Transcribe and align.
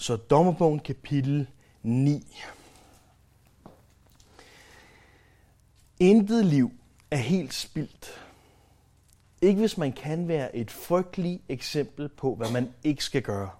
Så 0.00 0.16
dommerbogen 0.16 0.80
kapitel 0.80 1.46
9. 1.82 2.26
Intet 5.98 6.44
liv 6.44 6.72
er 7.10 7.16
helt 7.16 7.54
spildt. 7.54 8.26
Ikke 9.42 9.60
hvis 9.60 9.78
man 9.78 9.92
kan 9.92 10.28
være 10.28 10.56
et 10.56 10.70
frygteligt 10.70 11.42
eksempel 11.48 12.08
på, 12.08 12.34
hvad 12.34 12.50
man 12.50 12.74
ikke 12.84 13.04
skal 13.04 13.22
gøre. 13.22 13.50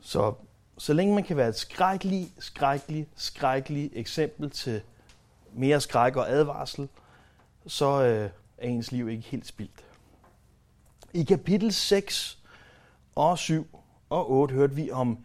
Så, 0.00 0.34
så 0.78 0.92
længe 0.92 1.14
man 1.14 1.24
kan 1.24 1.36
være 1.36 1.48
et 1.48 1.56
skrækkeligt, 1.56 2.30
skrækkeligt, 2.38 3.08
skrækkeligt 3.16 3.92
eksempel 3.96 4.50
til 4.50 4.80
mere 5.52 5.80
skræk 5.80 6.16
og 6.16 6.30
advarsel, 6.30 6.88
så 7.66 8.02
øh, 8.02 8.30
er 8.58 8.68
ens 8.68 8.92
liv 8.92 9.08
ikke 9.08 9.28
helt 9.28 9.46
spildt. 9.46 9.84
I 11.14 11.22
kapitel 11.22 11.72
6 11.72 12.38
og 13.14 13.38
7 13.38 13.77
og 14.10 14.30
8 14.30 14.54
hørte 14.54 14.74
vi 14.74 14.90
om 14.90 15.18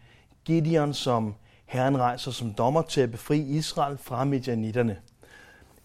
Gideon, 0.44 0.94
som 0.94 1.34
Herren 1.66 1.98
rejser 1.98 2.30
som 2.30 2.52
dommer 2.52 2.82
til 2.82 3.00
at 3.00 3.10
befri 3.10 3.40
Israel 3.40 3.98
fra 3.98 4.24
midjanitterne. 4.24 4.96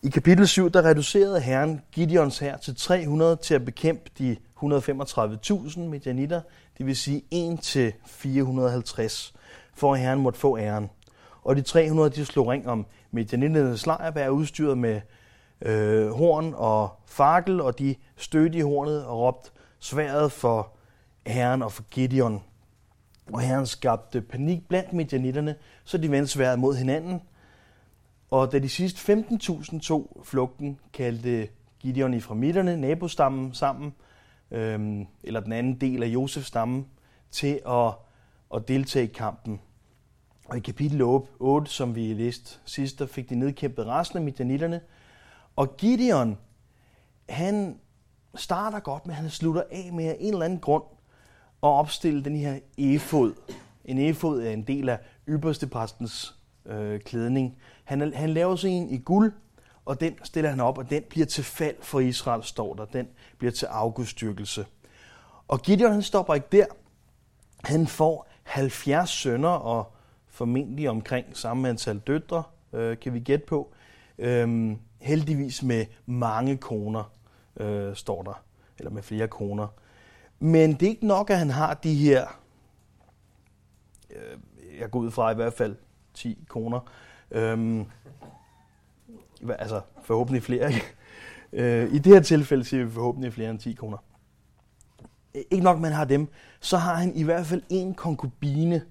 I 0.04 0.10
kapitel 0.10 0.48
7, 0.48 0.70
der 0.70 0.86
reducerede 0.86 1.42
Herren 1.42 1.82
Gideons 1.92 2.40
her 2.40 2.58
til 2.58 2.76
300 2.76 3.36
til 3.36 3.54
at 3.54 3.66
bekæmpe 3.66 4.10
de 4.18 4.38
135.000 4.64 5.80
midjanitter, 5.80 6.42
det 6.78 6.86
vil 6.86 6.96
sige 6.96 7.22
1 7.32 7.60
til 7.60 7.94
450, 8.06 9.34
for 9.74 9.94
at 9.94 10.00
Herren 10.00 10.20
måtte 10.20 10.40
få 10.40 10.58
æren. 10.58 10.90
Og 11.44 11.56
de 11.56 11.62
300, 11.62 12.10
de 12.10 12.26
slog 12.26 12.48
ring 12.48 12.68
om 12.68 12.86
midjanitternes 13.12 13.86
lejr, 13.86 14.30
udstyret 14.30 14.78
med 14.78 15.02
øh, 15.62 16.10
horn 16.10 16.54
og 16.58 16.90
fakkel, 17.06 17.62
og 17.62 17.80
de 17.80 17.96
stødte 18.18 18.58
i 18.58 18.62
hornet 18.62 19.06
og 19.06 19.20
råbte 19.20 19.52
sværet 19.80 20.32
for 20.32 20.72
Herren 21.28 21.62
og 21.62 21.72
for 21.72 21.84
Gideon. 21.84 22.44
Og 23.34 23.42
Herren 23.42 23.66
skabte 23.66 24.22
panik 24.22 24.68
blandt 24.68 24.94
medianitterne, 24.94 25.56
så 25.84 25.98
de 25.98 26.12
vendte 26.12 26.32
sværet 26.32 26.60
mod 26.60 26.76
hinanden. 26.76 27.22
Og 28.32 28.52
da 28.52 28.60
de 28.60 28.70
sidste 28.70 29.14
15.000 29.14 29.80
tog 29.80 30.22
flugten, 30.24 30.80
kaldte 30.94 31.48
Gideon 31.80 32.14
i 32.14 32.20
fra 32.20 32.36
midterne, 32.36 32.78
nabostammen, 32.78 33.54
sammen, 33.54 33.94
øhm, 34.52 35.08
eller 35.24 35.40
den 35.40 35.52
anden 35.52 35.82
del 35.82 36.04
af 36.04 36.08
Josefs 36.08 36.48
stamme, 36.48 36.86
til 37.32 37.60
at, 37.68 37.94
at 38.56 38.68
deltage 38.68 39.06
i 39.06 39.14
kampen. 39.14 39.62
Og 40.46 40.58
i 40.58 40.60
kapitel 40.60 41.02
8, 41.02 41.72
som 41.72 41.96
vi 41.96 42.14
læste 42.14 42.60
sidst, 42.66 43.00
der 43.00 43.06
fik 43.06 43.30
de 43.30 43.36
nedkæmpet 43.36 43.86
resten 43.86 44.18
af 44.18 44.24
midjanitterne. 44.24 44.82
Og 45.56 45.78
Gideon, 45.78 46.38
han 47.30 47.80
starter 48.36 48.80
godt, 48.80 49.08
men 49.08 49.16
han 49.16 49.30
slutter 49.30 49.64
af 49.72 49.90
med 49.94 50.16
en 50.20 50.34
eller 50.34 50.46
anden 50.46 50.60
grund 50.60 50.84
at 51.64 51.68
opstille 51.68 52.24
den 52.24 52.36
her 52.36 52.60
efod. 52.78 53.34
En 53.86 53.98
efod 53.98 54.44
er 54.44 54.52
en 54.52 54.64
del 54.64 54.90
af 54.90 55.00
ypperste 55.28 55.68
præstens 55.68 56.36
øh, 56.66 57.00
klædning. 57.00 57.58
Han, 57.84 58.14
han 58.14 58.30
laver 58.30 58.56
så 58.56 58.68
en 58.68 58.90
i 58.90 58.98
guld, 58.98 59.34
og 59.86 60.00
den 60.00 60.16
stiller 60.24 60.50
han 60.50 60.60
op, 60.60 60.78
og 60.78 60.90
den 60.90 61.04
bliver 61.10 61.26
til 61.26 61.44
fald 61.44 61.76
for 61.82 62.00
Israel, 62.00 62.44
står 62.44 62.74
der. 62.74 62.86
Den 62.86 63.08
bliver 63.38 63.52
til 63.52 63.66
afgudstyrkelse. 63.66 64.66
Og 65.48 65.62
Gideon 65.62 65.92
han 65.92 66.02
stopper 66.02 66.34
ikke 66.34 66.48
der. 66.52 66.66
Han 67.64 67.88
får 67.88 68.28
70 68.44 69.10
sønner 69.10 69.50
og 69.50 69.94
formentlig 70.28 70.90
omkring 70.90 71.38
samme 71.38 71.70
antal 71.70 72.00
døtre, 72.00 72.44
øh, 72.74 73.00
kan 73.00 73.14
vi 73.14 73.20
gætte 73.20 73.46
på. 73.46 73.74
Øhm, 74.18 74.78
heldigvis 75.00 75.64
med 75.64 75.86
mange 76.06 76.58
koner, 76.58 77.12
øh, 77.58 77.96
står 77.96 78.24
der, 78.24 78.44
eller 78.80 78.92
med 78.92 79.04
flere 79.04 79.28
koner. 79.28 79.68
Men 80.40 80.74
det 80.74 80.84
er 80.84 80.90
ikke 80.90 81.08
nok, 81.08 81.30
at 81.30 81.38
han 81.38 81.50
har 81.50 81.74
de 81.74 81.94
her, 81.96 82.28
øh, 84.10 84.38
jeg 84.80 84.92
går 84.92 85.00
ud 85.00 85.12
fra 85.12 85.32
i 85.32 85.36
hvert 85.36 85.54
fald 85.54 85.76
10 86.14 86.46
kroner. 86.50 86.80
Øhm, 87.32 87.86
altså 89.50 89.82
forhåbentlig 90.04 90.44
flere. 90.44 90.68
Ikke? 90.74 90.86
Øh, 91.54 91.94
I 91.94 91.98
det 92.00 92.14
her 92.14 92.22
tilfælde 92.22 92.64
siger 92.64 92.86
vi 92.86 92.92
forhåbentlig 92.92 93.34
flere 93.34 93.50
end 93.50 93.60
10 93.60 93.74
kroner. 93.74 93.98
Øh, 95.36 95.42
ikke 95.52 95.64
nok, 95.64 95.80
man 95.80 95.92
har 95.92 96.06
dem, 96.06 96.28
så 96.60 96.78
har 96.78 96.96
han 96.96 97.16
i 97.16 97.24
hvert 97.24 97.46
fald 97.46 97.62
en 97.70 97.94
konkubine, 97.94 98.82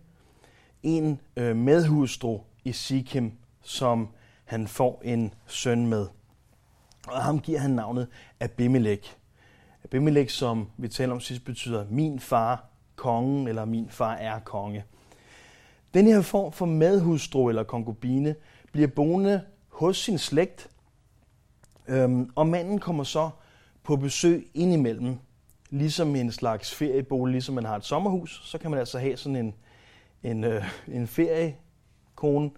en 0.82 1.20
øh, 1.36 1.56
medhustru 1.56 2.40
i 2.64 2.72
Sikkim, 2.72 3.32
som 3.62 4.08
han 4.44 4.68
får 4.68 5.02
en 5.04 5.34
søn 5.46 5.86
med. 5.86 6.06
Og 7.08 7.22
ham 7.22 7.40
giver 7.40 7.58
han 7.58 7.70
navnet 7.70 8.08
Abimelech. 8.40 9.17
Abimelech, 9.84 10.34
som 10.34 10.70
vi 10.76 10.88
taler 10.88 11.12
om 11.12 11.20
sidst, 11.20 11.44
betyder 11.44 11.86
min 11.90 12.20
far, 12.20 12.64
kongen, 12.96 13.48
eller 13.48 13.64
min 13.64 13.88
far 13.90 14.14
er 14.14 14.38
konge. 14.38 14.84
Den 15.94 16.06
her 16.06 16.22
form 16.22 16.52
for 16.52 16.66
madhustru 16.66 17.48
eller 17.48 17.62
konkubine 17.62 18.34
bliver 18.72 18.88
boende 18.88 19.42
hos 19.68 19.96
sin 19.96 20.18
slægt, 20.18 20.70
øhm, 21.88 22.30
og 22.34 22.46
manden 22.46 22.78
kommer 22.78 23.04
så 23.04 23.30
på 23.82 23.96
besøg 23.96 24.50
indimellem, 24.54 25.18
ligesom 25.70 26.16
en 26.16 26.32
slags 26.32 26.74
feriebolig, 26.74 27.32
ligesom 27.32 27.54
man 27.54 27.64
har 27.64 27.76
et 27.76 27.84
sommerhus, 27.84 28.40
så 28.44 28.58
kan 28.58 28.70
man 28.70 28.80
altså 28.80 28.98
have 28.98 29.16
sådan 29.16 29.36
en, 29.36 29.54
en, 30.22 30.44
øh, 30.44 30.64
en 30.88 31.06
feriekone, 31.06 32.50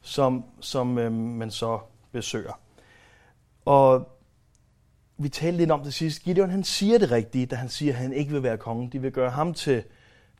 som, 0.00 0.44
som 0.60 0.98
øh, 0.98 1.12
man 1.12 1.50
så 1.50 1.78
besøger. 2.12 2.60
Og 3.64 4.17
vi 5.18 5.28
talte 5.28 5.58
lidt 5.58 5.70
om 5.70 5.82
det 5.82 5.94
sidst, 5.94 6.22
Gideon 6.22 6.50
han 6.50 6.64
siger 6.64 6.98
det 6.98 7.10
rigtige, 7.10 7.46
da 7.46 7.56
han 7.56 7.68
siger, 7.68 7.92
at 7.92 7.98
han 7.98 8.12
ikke 8.12 8.32
vil 8.32 8.42
være 8.42 8.58
konge. 8.58 8.90
De 8.92 9.02
vil 9.02 9.12
gøre 9.12 9.30
ham 9.30 9.54
til, 9.54 9.82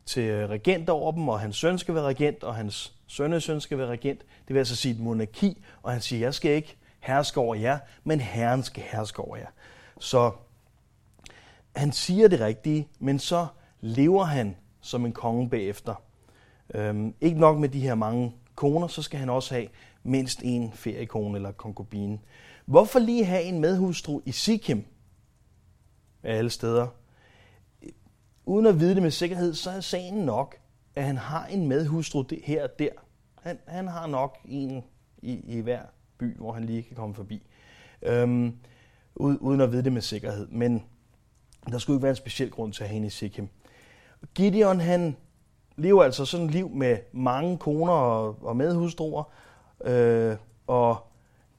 til 0.07 0.47
regent 0.47 0.89
over 0.89 1.13
dem, 1.13 1.29
og 1.29 1.41
hans 1.41 1.57
søn 1.57 1.79
skal 1.79 1.95
være 1.95 2.05
regent, 2.05 2.45
og 2.45 2.55
hans 2.55 2.95
sønnesøn 3.07 3.61
skal 3.61 3.79
være 3.79 3.87
regent. 3.87 4.21
Det 4.21 4.55
vil 4.55 4.59
altså 4.59 4.77
sige 4.77 4.95
et 4.95 5.01
monarki, 5.01 5.65
og 5.83 5.93
han 5.93 6.01
siger, 6.01 6.21
jeg 6.21 6.35
skal 6.35 6.51
ikke 6.51 6.77
herske 7.01 7.41
over 7.41 7.55
jer, 7.55 7.79
men 8.05 8.21
Herren 8.21 8.63
skal 8.63 8.83
herske 8.93 9.23
over 9.23 9.37
jer. 9.37 9.49
Så 10.01 10.33
han 11.77 11.93
siger 11.93 12.29
det 12.29 12.41
rigtige, 12.41 12.89
men 12.99 13.19
så 13.19 13.47
lever 13.81 14.25
han 14.25 14.57
som 14.81 15.07
en 15.07 15.13
konge 15.13 15.51
bagefter. 15.51 15.95
Øhm, 16.75 17.15
ikke 17.21 17.41
nok 17.41 17.59
med 17.59 17.69
de 17.69 17.81
her 17.81 17.95
mange 17.95 18.35
koner, 18.55 18.87
så 18.87 19.03
skal 19.03 19.21
han 19.21 19.31
også 19.31 19.55
have 19.55 19.69
mindst 20.03 20.41
en 20.45 20.73
feriekone 20.73 21.37
eller 21.37 21.53
konkubine. 21.53 22.19
Hvorfor 22.69 22.99
lige 22.99 23.25
have 23.25 23.43
en 23.43 23.61
medhustru 23.61 24.21
i 24.25 24.33
Sikkim 24.33 24.85
af 26.23 26.37
alle 26.37 26.51
steder? 26.51 26.87
Uden 28.45 28.67
at 28.67 28.81
vide 28.81 28.95
det 28.95 29.03
med 29.03 29.11
sikkerhed, 29.11 29.55
så 29.55 29.71
er 29.71 29.81
sagen 29.81 30.15
nok, 30.15 30.57
at 30.95 31.05
han 31.05 31.17
har 31.17 31.47
en 31.47 31.69
medhustru 31.69 32.25
her 32.45 32.63
og 32.63 32.79
der. 32.79 32.89
Han, 33.43 33.59
han 33.67 33.89
har 33.89 34.07
nok 34.07 34.39
en 34.45 34.85
i, 35.23 35.41
i 35.57 35.61
hver 35.61 35.83
by, 36.19 36.37
hvor 36.37 36.53
han 36.53 36.65
lige 36.65 36.83
kan 36.83 36.97
komme 36.97 37.15
forbi. 37.15 37.43
Øhm, 38.03 38.59
uden 39.17 39.61
at 39.61 39.73
vide 39.73 39.85
det 39.85 39.93
med 39.93 40.03
sikkerhed. 40.03 40.47
Men 40.47 40.85
der 41.71 41.79
skulle 41.79 41.97
ikke 41.97 42.03
være 42.03 42.11
en 42.11 42.17
speciel 42.17 42.51
grund 42.51 42.73
til 42.73 42.83
at 42.83 42.89
have 42.89 42.95
hende 42.95 43.07
i 43.07 43.11
Sikkim. 43.11 43.49
Gideon, 44.35 44.81
han 44.81 45.17
lever 45.77 46.05
altså 46.05 46.25
sådan 46.25 46.47
et 46.47 46.53
liv 46.53 46.69
med 46.69 46.99
mange 47.13 47.59
koner 47.59 47.93
og, 47.93 48.39
og 48.43 48.57
medhustruer, 48.57 49.25
øh, 49.85 50.37
og 50.67 51.08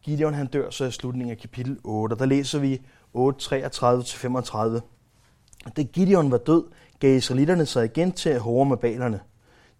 Gideon 0.09 0.33
han 0.33 0.47
dør 0.47 0.69
så 0.69 0.85
i 0.85 0.91
slutningen 0.91 1.31
af 1.31 1.37
kapitel 1.37 1.77
8, 1.83 2.13
og 2.13 2.19
der 2.19 2.25
læser 2.25 2.59
vi 2.59 2.81
8.33-35. 3.15 5.71
Da 5.77 5.81
Gideon 5.81 6.31
var 6.31 6.37
død, 6.37 6.63
gav 6.99 7.15
israelitterne 7.15 7.65
sig 7.65 7.85
igen 7.85 8.11
til 8.11 8.29
at 8.29 8.39
håre 8.39 8.65
med 8.65 8.77
balerne. 8.77 9.19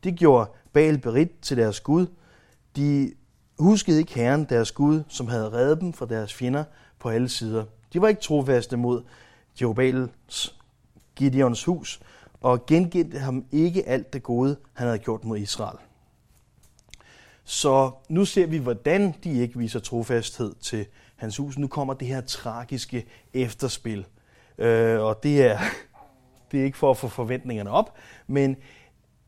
Det 0.03 0.15
gjorde 0.15 0.49
Baal 0.73 0.97
Berit 0.97 1.31
til 1.41 1.57
deres 1.57 1.79
Gud. 1.79 2.07
De 2.75 3.13
huskede 3.59 3.99
ikke 3.99 4.13
Herren, 4.13 4.43
deres 4.43 4.71
Gud, 4.71 5.03
som 5.07 5.27
havde 5.27 5.51
reddet 5.51 5.81
dem 5.81 5.93
fra 5.93 6.05
deres 6.05 6.33
fjender 6.33 6.63
på 6.99 7.09
alle 7.09 7.29
sider. 7.29 7.65
De 7.93 8.01
var 8.01 8.07
ikke 8.07 8.21
trofaste 8.21 8.77
mod 8.77 9.03
Jerubals, 9.61 10.55
Gideons 11.15 11.63
hus, 11.63 11.99
og 12.41 12.65
gengældte 12.65 13.19
ham 13.19 13.45
ikke 13.51 13.87
alt 13.87 14.13
det 14.13 14.23
gode, 14.23 14.57
han 14.73 14.87
havde 14.87 14.99
gjort 14.99 15.25
mod 15.25 15.37
Israel. 15.37 15.77
Så 17.49 17.91
nu 18.09 18.25
ser 18.25 18.45
vi, 18.45 18.57
hvordan 18.57 19.13
de 19.23 19.41
ikke 19.41 19.57
viser 19.57 19.79
trofasthed 19.79 20.55
til 20.61 20.85
hans 21.15 21.37
hus. 21.37 21.57
Nu 21.57 21.67
kommer 21.67 21.93
det 21.93 22.07
her 22.07 22.21
tragiske 22.21 23.05
efterspil. 23.33 24.05
Øh, 24.57 25.01
og 25.01 25.23
det 25.23 25.41
er, 25.41 25.59
det 26.51 26.59
er 26.59 26.63
ikke 26.63 26.77
for 26.77 26.91
at 26.91 26.97
få 26.97 27.07
forventningerne 27.07 27.69
op, 27.69 27.97
men 28.27 28.55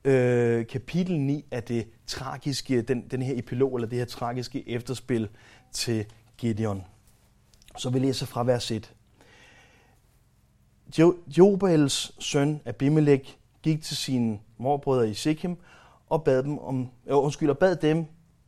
øh, 0.03 0.67
kapitel 0.67 1.19
9 1.19 1.45
er 1.51 1.59
det 1.59 1.87
tragiske, 2.07 2.81
den, 2.81 3.07
den 3.11 3.21
her 3.21 3.37
epilog, 3.37 3.75
eller 3.75 3.87
det 3.87 3.97
her 3.97 4.05
tragiske 4.05 4.69
efterspil 4.69 5.29
til 5.71 6.05
Gideon. 6.37 6.83
Så 7.77 7.89
vi 7.89 7.99
læser 7.99 8.25
fra 8.25 8.43
vers 8.43 8.71
1. 8.71 8.93
Jo, 10.99 11.17
Jobels 11.37 12.11
søn 12.19 12.61
Abimelech 12.65 13.37
gik 13.63 13.83
til 13.83 13.97
sine 13.97 14.39
morbrødre 14.57 15.09
i 15.09 15.13
Sikkim 15.13 15.57
og 16.11 16.23
bad 16.23 16.43
dem 16.43 16.59
om, 16.59 16.89
øh, 17.07 17.17
undskyld, 17.17 17.49
og 17.49 17.57
bad 17.57 17.75
dem 17.75 18.05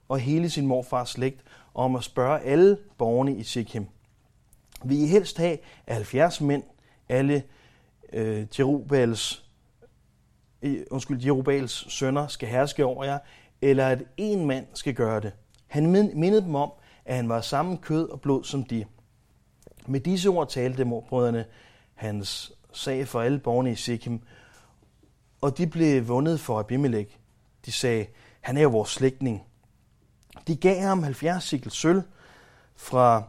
og 0.09 0.19
hele 0.19 0.49
sin 0.49 0.65
morfars 0.65 1.09
slægt 1.09 1.43
om 1.73 1.95
at 1.95 2.03
spørge 2.03 2.39
alle 2.39 2.77
borgerne 2.97 3.35
i 3.35 3.43
Sikkim. 3.43 3.87
Vi 4.83 5.03
I 5.03 5.07
helst 5.07 5.37
have 5.37 5.57
70 5.87 6.41
mænd, 6.41 6.63
alle 7.09 7.43
øh, 8.13 8.45
Jerubals 8.59 9.49
undskyld, 10.91 11.23
Jerubals 11.23 11.93
sønner 11.93 12.27
skal 12.27 12.49
herske 12.49 12.85
over 12.85 13.03
jer, 13.03 13.19
eller 13.61 13.87
at 13.87 14.03
en 14.17 14.45
mand 14.45 14.65
skal 14.73 14.93
gøre 14.93 15.19
det. 15.19 15.31
Han 15.67 15.91
mindede 16.15 16.41
dem 16.41 16.55
om, 16.55 16.71
at 17.05 17.15
han 17.15 17.29
var 17.29 17.41
samme 17.41 17.77
kød 17.77 18.09
og 18.09 18.21
blod 18.21 18.43
som 18.43 18.63
de. 18.63 18.85
Med 19.87 19.99
disse 19.99 20.29
ord 20.29 20.49
talte 20.49 20.85
morbrødrene 20.85 21.45
hans 21.93 22.53
sag 22.73 23.07
for 23.07 23.21
alle 23.21 23.39
borgerne 23.39 23.71
i 23.71 23.75
Sikkim, 23.75 24.21
og 25.41 25.57
de 25.57 25.67
blev 25.67 26.07
vundet 26.07 26.39
for 26.39 26.59
Abimelech. 26.59 27.17
De 27.65 27.71
sagde, 27.71 28.05
han 28.41 28.57
er 28.57 28.61
jo 28.61 28.69
vores 28.69 28.89
slægtning. 28.89 29.43
De 30.47 30.55
gav 30.55 30.81
ham 30.81 31.03
70 31.03 31.43
sikkel 31.43 31.71
sølv 31.71 32.01
fra 32.75 33.23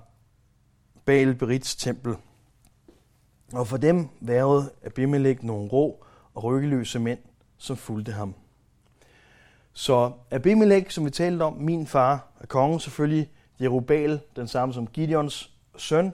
Baal 1.04 1.34
Berits 1.34 1.76
tempel. 1.76 2.14
Og 3.52 3.68
for 3.68 3.76
dem 3.76 4.08
værede 4.20 4.70
Abimelech 4.84 5.44
nogle 5.44 5.68
rå 5.68 6.04
og 6.34 6.44
ryggeløse 6.44 6.98
mænd, 6.98 7.18
som 7.58 7.76
fulgte 7.76 8.12
ham. 8.12 8.34
Så 9.72 10.12
Abimelech, 10.30 10.90
som 10.90 11.04
vi 11.04 11.10
talte 11.10 11.42
om, 11.42 11.52
min 11.52 11.86
far 11.86 12.26
er 12.40 12.46
kongen 12.46 12.80
selvfølgelig, 12.80 13.30
Jerubal, 13.60 14.20
den 14.36 14.48
samme 14.48 14.74
som 14.74 14.86
Gideons 14.86 15.50
søn. 15.76 16.12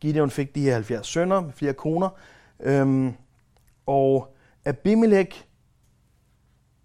Gideon 0.00 0.30
fik 0.30 0.54
de 0.54 0.62
her 0.62 0.74
70 0.74 1.06
sønner 1.06 1.40
med 1.40 1.52
flere 1.52 1.72
koner. 1.72 2.08
Øhm, 2.60 3.14
og 3.86 4.34
Abimelech, 4.64 5.44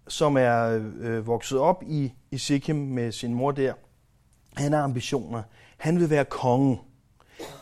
som 0.08 0.36
er 0.36 0.80
øh, 1.00 1.26
vokset 1.26 1.58
op 1.58 1.82
i, 1.86 2.12
i 2.30 2.38
Sikkim 2.38 2.76
med 2.76 3.12
sin 3.12 3.34
mor 3.34 3.50
der, 3.50 3.72
han 4.56 4.72
har 4.72 4.82
ambitioner. 4.82 5.42
Han 5.76 6.00
vil 6.00 6.10
være 6.10 6.24
konge. 6.24 6.80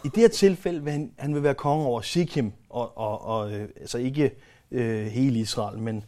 I 0.04 0.08
det 0.08 0.16
her 0.16 0.28
tilfælde 0.28 0.82
vil 0.82 0.92
han, 0.92 1.12
han 1.18 1.34
vil 1.34 1.42
være 1.42 1.54
konge 1.54 1.86
over 1.86 2.00
Sikkim, 2.00 2.52
og, 2.70 2.98
og, 2.98 3.24
og 3.24 3.52
øh, 3.52 3.68
altså 3.80 3.98
ikke 3.98 4.30
øh, 4.70 5.06
hele 5.06 5.38
Israel, 5.38 5.78
men, 5.78 6.04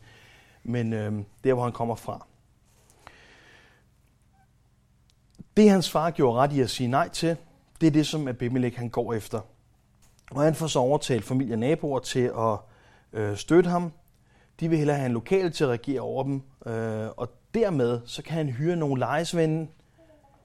men 0.62 0.92
øh, 0.92 1.12
der, 1.44 1.54
hvor 1.54 1.62
han 1.62 1.72
kommer 1.72 1.94
fra. 1.94 2.26
Det 5.56 5.70
hans 5.70 5.90
far 5.90 6.10
gjorde 6.10 6.38
ret 6.38 6.52
i 6.52 6.60
at 6.60 6.70
sige 6.70 6.88
nej 6.88 7.08
til, 7.08 7.36
det 7.80 7.86
er 7.86 7.90
det, 7.90 8.06
som 8.06 8.28
Abimelech 8.28 8.78
han 8.78 8.88
går 8.88 9.14
efter. 9.14 9.40
Og 10.30 10.42
han 10.42 10.54
får 10.54 10.66
så 10.66 10.78
overtalt 10.78 11.24
familie 11.24 11.54
og 11.54 11.58
naboer 11.58 11.98
til 11.98 12.32
at 12.38 12.58
øh, 13.12 13.36
støtte 13.36 13.70
ham. 13.70 13.92
De 14.60 14.68
vil 14.68 14.78
hellere 14.78 14.96
have 14.96 15.06
en 15.06 15.12
lokal 15.12 15.52
til 15.52 15.64
at 15.64 15.70
regere 15.70 16.00
over 16.00 16.22
dem, 16.22 16.42
øh, 16.66 17.08
og 17.16 17.28
dermed 17.54 18.00
så 18.06 18.22
kan 18.22 18.36
han 18.36 18.48
hyre 18.48 18.76
nogle 18.76 18.98
lejesvende, 18.98 19.68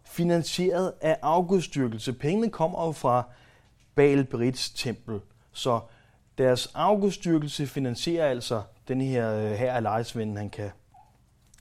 finansieret 0.03 0.93
af 1.01 1.17
afgudstyrkelse. 1.21 2.13
Pengene 2.13 2.49
kommer 2.49 2.85
jo 2.85 2.91
fra 2.91 3.23
Baal 3.95 4.23
Berits 4.23 4.69
tempel, 4.69 5.19
så 5.51 5.79
deres 6.37 6.71
afgudstyrkelse 6.75 7.67
finansierer 7.67 8.29
altså 8.29 8.63
den 8.87 9.01
her 9.01 9.33
øh, 9.33 9.51
her 9.51 9.73
af 9.73 9.83
lejesvenden, 9.83 10.37
han 10.37 10.49
kan, 10.49 10.69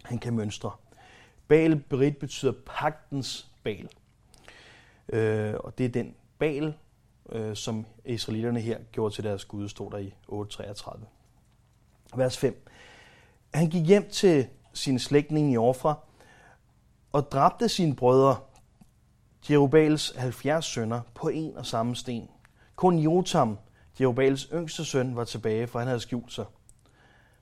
han 0.02 0.18
kan 0.18 0.34
mønstre. 0.34 0.70
Baal 1.48 1.76
Berit 1.76 2.16
betyder 2.16 2.52
pagtens 2.66 3.50
bal. 3.62 3.88
Øh, 5.08 5.54
og 5.54 5.78
det 5.78 5.86
er 5.86 5.90
den 5.90 6.14
bal, 6.38 6.74
øh, 7.32 7.56
som 7.56 7.86
israelitterne 8.04 8.60
her 8.60 8.78
gjorde 8.92 9.14
til 9.14 9.24
deres 9.24 9.44
gud, 9.44 9.68
stod 9.68 9.90
der 9.90 9.98
i 9.98 10.14
8.33. 10.28 11.21
Vers 12.16 12.38
5. 12.38 12.68
Han 13.54 13.70
gik 13.70 13.86
hjem 13.86 14.10
til 14.10 14.46
sin 14.72 14.98
slægtning 14.98 15.52
i 15.52 15.56
Orfra 15.56 15.98
og 17.12 17.32
dræbte 17.32 17.68
sine 17.68 17.96
brødre, 17.96 18.36
Jerubals 19.50 20.12
70 20.16 20.64
sønner, 20.64 21.00
på 21.14 21.28
en 21.28 21.56
og 21.56 21.66
samme 21.66 21.96
sten. 21.96 22.28
Kun 22.76 22.98
Jotam, 22.98 23.58
Jerubals 24.00 24.48
yngste 24.52 24.84
søn, 24.84 25.16
var 25.16 25.24
tilbage, 25.24 25.66
for 25.66 25.78
han 25.78 25.88
havde 25.88 26.00
skjult 26.00 26.32
sig. 26.32 26.44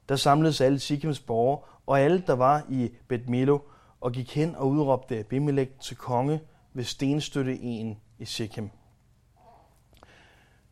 Der 0.09 0.17
samledes 0.17 0.61
alle 0.61 0.79
Sikkems 0.79 1.21
borgere, 1.21 1.61
og 1.87 2.01
alle, 2.01 2.25
der 2.27 2.33
var 2.33 2.63
i 2.69 2.91
Betmelo, 3.09 3.59
og 4.01 4.13
gik 4.13 4.35
hen 4.35 4.55
og 4.55 4.69
udråbte 4.69 5.19
Abimelech 5.19 5.71
til 5.81 5.97
konge 5.97 6.41
ved 6.73 6.85
stenstøtte 6.85 7.59
en 7.59 8.01
i 8.19 8.25
Sikkim. 8.25 8.71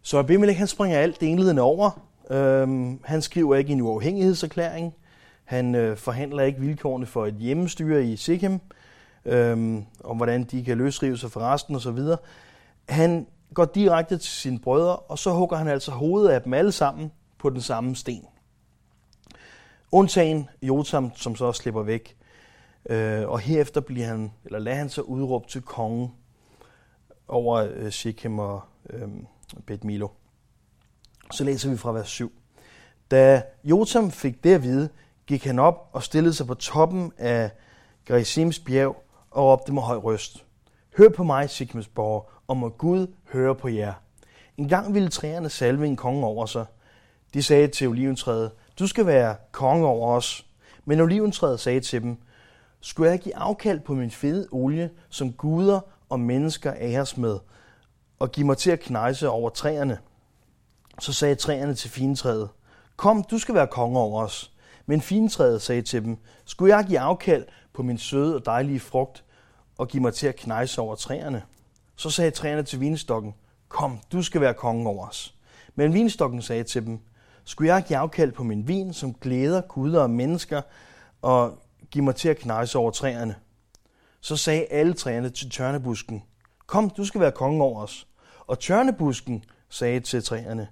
Så 0.02 0.18
Abimelech 0.18 0.58
han 0.58 0.66
springer 0.66 0.98
alt 0.98 1.20
det 1.20 1.26
indledende 1.26 1.62
over. 1.62 2.07
Øhm, 2.30 3.00
han 3.04 3.22
skriver 3.22 3.56
ikke 3.56 3.72
en 3.72 3.80
uafhængighedserklæring. 3.80 4.94
Han 5.44 5.74
øh, 5.74 5.96
forhandler 5.96 6.42
ikke 6.42 6.60
vilkårene 6.60 7.06
for 7.06 7.26
et 7.26 7.34
hjemmestyre 7.34 8.04
i 8.04 8.16
Sikkim, 8.16 8.60
øhm, 9.24 9.84
om 10.04 10.16
hvordan 10.16 10.44
de 10.44 10.64
kan 10.64 10.78
løsrive 10.78 11.18
sig 11.18 11.30
fra 11.30 11.54
resten 11.54 11.74
osv. 11.76 11.98
Han 12.88 13.26
går 13.54 13.64
direkte 13.64 14.18
til 14.18 14.30
sine 14.30 14.58
brødre, 14.58 14.96
og 14.96 15.18
så 15.18 15.30
hugger 15.30 15.56
han 15.56 15.68
altså 15.68 15.90
hovedet 15.90 16.28
af 16.28 16.42
dem 16.42 16.54
alle 16.54 16.72
sammen 16.72 17.12
på 17.38 17.50
den 17.50 17.60
samme 17.60 17.96
sten. 17.96 18.24
Undtagen 19.92 20.48
Jotam, 20.62 21.12
som 21.14 21.36
så 21.36 21.52
slipper 21.52 21.82
væk. 21.82 22.16
Øh, 22.90 23.28
og 23.28 23.38
herefter 23.38 23.80
bliver 23.80 24.06
han, 24.06 24.32
eller 24.44 24.58
lader 24.58 24.76
han 24.76 24.88
sig 24.88 25.08
udråbe 25.08 25.48
til 25.48 25.62
kongen 25.62 26.12
over 27.28 27.68
øh, 27.74 27.90
Shechem 27.90 28.38
og 28.38 28.60
øh, 28.90 29.08
Bet 29.66 29.84
Milo. 29.84 30.08
Så 31.32 31.44
læser 31.44 31.70
vi 31.70 31.76
fra 31.76 31.92
vers 31.92 32.08
7. 32.08 32.32
Da 33.10 33.42
Jotam 33.64 34.10
fik 34.10 34.44
det 34.44 34.54
at 34.54 34.62
vide, 34.62 34.88
gik 35.26 35.44
han 35.44 35.58
op 35.58 35.90
og 35.92 36.02
stillede 36.02 36.34
sig 36.34 36.46
på 36.46 36.54
toppen 36.54 37.12
af 37.18 37.50
Gerisims 38.06 38.58
bjerg 38.58 39.04
og 39.30 39.44
råbte 39.44 39.72
med 39.72 39.82
høj 39.82 39.96
røst. 39.96 40.44
Hør 40.96 41.08
på 41.08 41.24
mig, 41.24 41.50
Sikkems 41.50 41.88
borger, 41.88 42.22
og 42.48 42.56
må 42.56 42.68
Gud 42.68 43.06
høre 43.32 43.54
på 43.54 43.68
jer. 43.68 43.92
En 44.56 44.68
gang 44.68 44.94
ville 44.94 45.08
træerne 45.08 45.48
salve 45.48 45.86
en 45.86 45.96
konge 45.96 46.26
over 46.26 46.46
sig. 46.46 46.66
De 47.34 47.42
sagde 47.42 47.68
til 47.68 47.88
oliventræet, 47.88 48.50
du 48.78 48.86
skal 48.86 49.06
være 49.06 49.36
konge 49.52 49.86
over 49.86 50.16
os. 50.16 50.46
Men 50.84 51.00
oliventræet 51.00 51.60
sagde 51.60 51.80
til 51.80 52.02
dem, 52.02 52.16
skulle 52.80 53.10
jeg 53.10 53.18
give 53.18 53.36
afkald 53.36 53.80
på 53.80 53.94
min 53.94 54.10
fede 54.10 54.48
olie, 54.50 54.90
som 55.08 55.32
guder 55.32 55.80
og 56.08 56.20
mennesker 56.20 56.72
æres 56.78 57.16
med, 57.16 57.38
og 58.18 58.32
give 58.32 58.46
mig 58.46 58.56
til 58.56 58.70
at 58.70 58.80
knejse 58.80 59.28
over 59.28 59.50
træerne? 59.50 59.98
Så 61.00 61.12
sagde 61.12 61.34
træerne 61.34 61.74
til 61.74 61.90
fintræet, 61.90 62.48
kom, 62.96 63.22
du 63.22 63.38
skal 63.38 63.54
være 63.54 63.66
konge 63.66 63.98
over 63.98 64.22
os. 64.22 64.52
Men 64.86 65.00
fintræet 65.00 65.62
sagde 65.62 65.82
til 65.82 66.04
dem, 66.04 66.18
skulle 66.44 66.76
jeg 66.76 66.84
give 66.84 66.98
afkald 66.98 67.46
på 67.72 67.82
min 67.82 67.98
søde 67.98 68.34
og 68.34 68.44
dejlige 68.44 68.80
frugt, 68.80 69.24
og 69.78 69.88
give 69.88 70.02
mig 70.02 70.14
til 70.14 70.26
at 70.26 70.36
knejse 70.36 70.80
over 70.80 70.94
træerne? 70.94 71.42
Så 71.96 72.10
sagde 72.10 72.30
træerne 72.30 72.62
til 72.62 72.80
vinstokken, 72.80 73.34
kom, 73.68 74.00
du 74.12 74.22
skal 74.22 74.40
være 74.40 74.54
konge 74.54 74.88
over 74.88 75.08
os. 75.08 75.34
Men 75.74 75.94
vinstokken 75.94 76.42
sagde 76.42 76.64
til 76.64 76.86
dem, 76.86 77.00
skulle 77.44 77.74
jeg 77.74 77.84
give 77.84 77.96
afkald 77.96 78.32
på 78.32 78.42
min 78.42 78.68
vin, 78.68 78.92
som 78.92 79.14
glæder 79.14 79.60
guder 79.60 80.02
og 80.02 80.10
mennesker, 80.10 80.62
og 81.22 81.58
give 81.90 82.04
mig 82.04 82.14
til 82.14 82.28
at 82.28 82.36
knejse 82.36 82.78
over 82.78 82.90
træerne? 82.90 83.34
Så 84.20 84.36
sagde 84.36 84.64
alle 84.64 84.94
træerne 84.94 85.30
til 85.30 85.50
tørnebusken, 85.50 86.22
kom, 86.66 86.90
du 86.90 87.04
skal 87.04 87.20
være 87.20 87.32
konge 87.32 87.64
over 87.64 87.82
os. 87.82 88.06
Og 88.46 88.58
tørnebusken 88.58 89.44
sagde 89.68 90.00
til 90.00 90.22
træerne, 90.22 90.68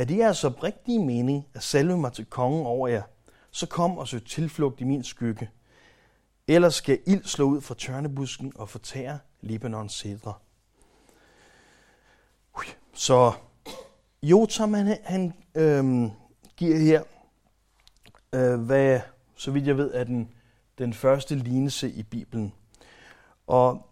er 0.00 0.04
det 0.04 0.18
jeres 0.18 0.44
oprigtige 0.44 1.04
mening 1.04 1.46
at 1.54 1.62
salve 1.62 1.98
mig 1.98 2.12
til 2.12 2.24
kongen 2.24 2.66
over 2.66 2.88
jer, 2.88 3.02
så 3.50 3.66
kom 3.66 3.98
og 3.98 4.08
søg 4.08 4.24
tilflugt 4.24 4.80
i 4.80 4.84
min 4.84 5.04
skygge. 5.04 5.50
Ellers 6.48 6.74
skal 6.74 6.98
ild 7.06 7.24
slå 7.24 7.44
ud 7.44 7.60
fra 7.60 7.74
tørnebusken 7.74 8.52
og 8.54 8.68
fortære 8.68 9.18
Libanons 9.40 9.92
cedre. 9.92 10.34
Så 12.92 13.32
Jotam, 14.22 14.74
han, 14.74 14.98
han 15.04 15.32
øhm, 15.54 16.10
giver 16.56 16.78
her, 16.78 17.02
øh, 18.32 18.60
hvad, 18.60 19.00
så 19.36 19.50
vidt 19.50 19.66
jeg 19.66 19.76
ved, 19.76 19.94
er 19.94 20.04
den, 20.04 20.30
den 20.78 20.92
første 20.92 21.34
lignelse 21.34 21.90
i 21.90 22.02
Bibelen. 22.02 22.52
Og 23.46 23.86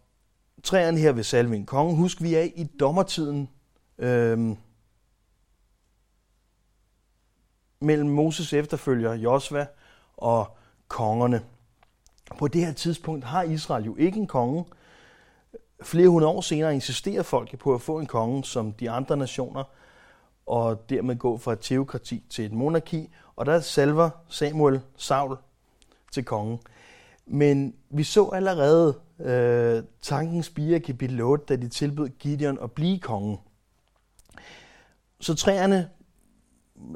træerne 0.63 0.99
her 0.99 1.13
ved 1.13 1.23
salve 1.23 1.57
en 1.57 1.67
konge, 1.67 1.97
husk, 1.97 2.23
vi 2.23 2.35
er 2.35 2.49
i 2.57 2.65
dommertiden 2.65 3.49
øhm, 3.99 4.57
mellem 7.81 8.09
Moses 8.09 8.53
efterfølger 8.53 9.15
Josva 9.15 9.67
og 10.17 10.57
kongerne. 10.89 11.43
På 12.39 12.49
det 12.49 12.67
her 12.67 12.73
tidspunkt 12.73 13.25
har 13.25 13.43
Israel 13.43 13.85
jo 13.85 13.97
ikke 13.97 14.19
en 14.19 14.27
konge, 14.27 14.65
Flere 15.83 16.09
hundrede 16.09 16.33
år 16.33 16.41
senere 16.41 16.75
insisterer 16.75 17.23
folket 17.23 17.59
på 17.59 17.75
at 17.75 17.81
få 17.81 17.99
en 17.99 18.07
konge 18.07 18.45
som 18.45 18.73
de 18.73 18.91
andre 18.91 19.17
nationer, 19.17 19.65
og 20.47 20.91
dermed 20.91 21.17
gå 21.17 21.39
fra 21.39 21.53
et 21.53 21.61
teokrati 21.61 22.25
til 22.31 22.45
et 22.45 22.53
monarki, 22.53 23.11
og 23.37 23.47
der 23.47 23.61
salver 23.61 24.11
Samuel 24.29 24.81
Saul 24.97 25.37
til 26.13 26.25
kongen. 26.25 26.59
Men 27.27 27.75
vi 27.91 28.03
så 28.03 28.29
allerede 28.29 28.99
øh, 29.21 29.83
tanken 30.03 30.43
spire 30.43 30.77
i 30.77 30.81
kapitel 30.81 31.21
8, 31.21 31.45
da 31.49 31.57
de 31.57 31.69
tilbød 31.69 32.09
Gideon 32.09 32.59
at 32.63 32.73
blive 32.73 32.99
konge. 32.99 33.39
Så 35.21 35.35
træerne 35.35 35.91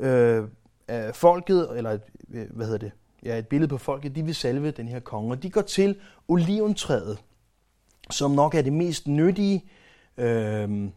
øh, 0.00 0.44
øh, 0.92 1.14
folket, 1.14 1.68
eller 1.76 1.98
øh, 2.30 2.46
hvad 2.50 2.66
hedder 2.66 2.78
det, 2.78 2.92
ja, 3.24 3.38
et 3.38 3.48
billede 3.48 3.68
på 3.68 3.78
folket, 3.78 4.16
de 4.16 4.24
vil 4.24 4.34
salve 4.34 4.70
den 4.70 4.88
her 4.88 5.00
konge, 5.00 5.32
og 5.32 5.42
de 5.42 5.50
går 5.50 5.62
til 5.62 5.96
oliventræet, 6.28 7.18
som 8.10 8.30
nok 8.30 8.54
er 8.54 8.62
det 8.62 8.72
mest 8.72 9.06
nyttige 9.06 9.64
øh, 10.16 10.88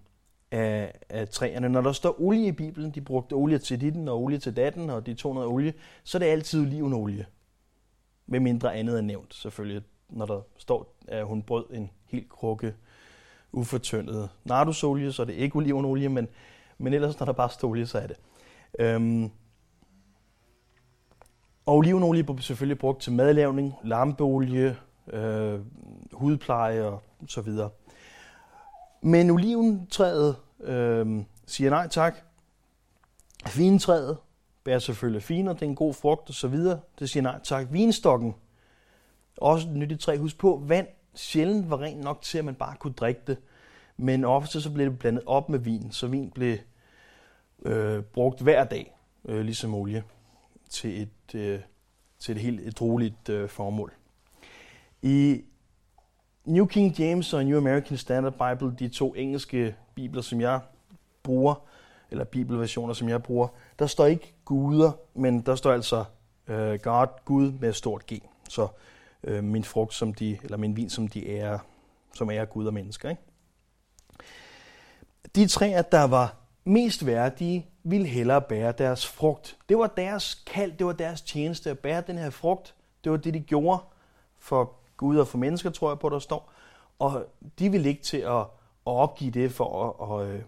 af, 0.52 0.94
af 1.10 1.30
træerne. 1.30 1.70
Når 1.70 1.82
der 1.82 1.92
står 1.92 2.22
olie 2.22 2.48
i 2.48 2.52
Bibelen, 2.52 2.92
de 2.92 3.02
brugte 3.02 3.34
olie 3.34 3.58
til 3.58 3.82
ditten 3.82 4.08
og 4.08 4.24
olie 4.24 4.38
til 4.38 4.56
datten, 4.56 4.90
og 4.90 5.06
de 5.06 5.14
tog 5.14 5.34
noget 5.34 5.50
olie, 5.50 5.74
så 6.04 6.18
er 6.18 6.20
det 6.20 6.26
altid 6.26 6.62
olivenolie. 6.62 7.26
Med 8.28 8.40
mindre 8.40 8.76
andet 8.76 8.98
er 8.98 9.02
nævnt, 9.02 9.34
selvfølgelig. 9.36 9.82
Når 10.10 10.26
der 10.26 10.42
står, 10.58 10.96
at 11.08 11.26
hun 11.26 11.42
brød 11.42 11.66
en 11.74 11.90
helt 12.06 12.30
krukke 12.30 12.74
ufortyndet 13.52 14.30
nardusolie, 14.46 15.12
så 15.12 15.22
er 15.22 15.26
det 15.26 15.34
ikke 15.34 15.56
olivenolie, 15.56 16.10
men, 16.10 16.28
men 16.78 16.94
ellers 16.94 17.20
når 17.20 17.26
der 17.26 17.34
bare 17.34 17.50
står 17.50 17.70
olie, 17.70 17.86
så 17.86 17.98
er 17.98 18.08
det. 18.08 18.18
Øhm, 18.80 19.32
og 21.66 21.76
olivenolie 21.76 22.24
bliver 22.24 22.42
selvfølgelig 22.42 22.80
brugt 22.80 23.02
til 23.02 23.14
madlavning, 23.14 23.74
lampeolie, 23.84 24.78
øh, 25.14 25.60
hudpleje 26.14 26.84
og 26.84 27.02
så 27.28 27.42
videre. 27.42 27.70
Men 29.02 29.30
oliventræet 29.30 30.36
øh, 30.64 31.24
siger 31.46 31.70
nej 31.70 31.88
tak. 31.88 32.16
Vintræet 33.58 34.18
bærer 34.64 34.80
selvfølgelig 34.80 35.24
finer, 35.24 35.54
det 35.54 35.62
er 35.62 35.66
en 35.66 35.76
god 35.76 35.94
frugt 35.94 36.30
og 36.30 36.36
så 36.36 36.48
videre. 36.48 36.80
Det 37.00 37.10
siger 37.10 37.24
nej 37.24 37.40
tak. 37.44 37.68
Vinstokken, 37.72 38.36
også 39.38 39.68
et 39.68 39.76
nyttigt 39.76 40.02
træ. 40.02 40.18
Husk 40.18 40.38
på, 40.38 40.64
vand 40.68 40.88
sjældent 41.14 41.70
var 41.70 41.82
rent 41.82 42.04
nok 42.04 42.22
til, 42.22 42.38
at 42.38 42.46
man 42.46 42.56
bare 42.56 42.76
kunne 42.80 42.94
drikke 42.94 43.22
det. 43.28 43.38
Men 43.98 44.26
ofte 44.26 44.62
så 44.62 44.72
blev 44.72 44.90
det 44.90 45.00
blandet 45.00 45.24
op 45.26 45.50
med 45.50 45.60
vin, 45.60 45.92
så 45.92 46.08
vin 46.08 46.32
blev 46.32 46.58
øh, 47.66 48.04
brugt 48.04 48.42
hver 48.42 48.64
dag, 48.64 48.98
øh, 49.26 49.42
ligesom 49.42 49.74
olie, 49.74 50.04
til 50.76 51.02
et, 51.02 51.36
øh, 51.36 51.60
til 52.20 52.36
et 52.36 52.42
helt 52.42 52.60
et 52.60 52.82
roligt 52.82 53.30
øh, 53.30 53.50
formål. 53.50 53.94
I 55.02 55.42
New 56.46 56.66
King 56.66 57.00
James 57.00 57.34
og 57.34 57.46
New 57.46 57.58
American 57.58 57.98
Standard 57.98 58.34
Bible, 58.34 58.76
de 58.80 58.88
to 58.88 59.14
engelske 59.14 59.76
bibler, 59.96 60.22
som 60.22 60.42
jeg 60.42 60.60
bruger, 61.24 61.56
eller 62.12 62.24
bibelversioner, 62.24 62.94
som 62.94 63.10
jeg 63.10 63.24
bruger, 63.24 63.48
der 63.80 63.88
står 63.88 64.06
ikke 64.06 64.34
guder, 64.46 64.92
men 65.14 65.42
der 65.42 65.56
står 65.56 65.72
altså 65.72 66.06
øh, 66.48 66.80
God, 66.80 67.08
Gud 67.26 67.52
med 67.52 67.74
stort 67.74 68.06
G. 68.14 68.14
Så 68.50 68.68
øh, 69.24 69.44
min 69.44 69.64
frugt, 69.64 69.94
som 69.94 70.14
de, 70.14 70.38
eller 70.44 70.58
min 70.58 70.76
vin, 70.76 70.90
som 70.90 71.08
de 71.08 71.38
er, 71.38 71.60
som 72.14 72.32
er 72.32 72.46
Gud 72.46 72.66
og 72.66 72.74
mennesker. 72.74 73.10
Ikke? 73.10 73.22
De 75.36 75.48
træer, 75.48 75.82
der 75.82 76.04
var 76.04 76.36
mest 76.64 77.06
værdige, 77.06 77.68
ville 77.88 78.08
hellere 78.08 78.42
bære 78.42 78.72
deres 78.72 79.08
frugt. 79.08 79.58
Det 79.70 79.78
var 79.78 79.88
deres 79.88 80.44
kald, 80.46 80.72
det 80.72 80.86
var 80.86 80.94
deres 80.94 81.22
tjeneste 81.22 81.70
at 81.70 81.80
bære 81.80 82.04
den 82.08 82.18
her 82.18 82.30
frugt. 82.30 82.76
Det 83.04 83.12
var 83.12 83.18
det, 83.18 83.34
de 83.34 83.40
gjorde 83.40 83.84
for 84.40 84.74
Gud 84.98 85.18
og 85.18 85.28
for 85.28 85.38
mennesker, 85.38 85.70
tror 85.70 85.90
jeg 85.90 86.00
på, 86.00 86.10
der 86.10 86.20
står. 86.20 86.52
Og 87.00 87.26
de 87.60 87.72
ville 87.72 87.90
ikke 87.90 88.04
til 88.04 88.18
at, 88.18 88.40
at 88.42 88.48
opgive 88.84 89.32
det 89.32 89.52
for 89.52 90.00
at, 90.02 90.28
at, 90.28 90.34
øh, 90.34 90.42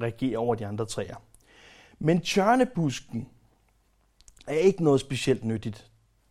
regere 0.00 0.38
over 0.38 0.54
de 0.54 0.66
andre 0.66 0.86
træer. 0.86 1.16
Men 1.98 2.20
tjørnebusken 2.20 3.28
er 4.46 4.54
ikke 4.54 4.84
noget 4.84 5.00
specielt 5.00 5.44
nyttigt 5.44 5.90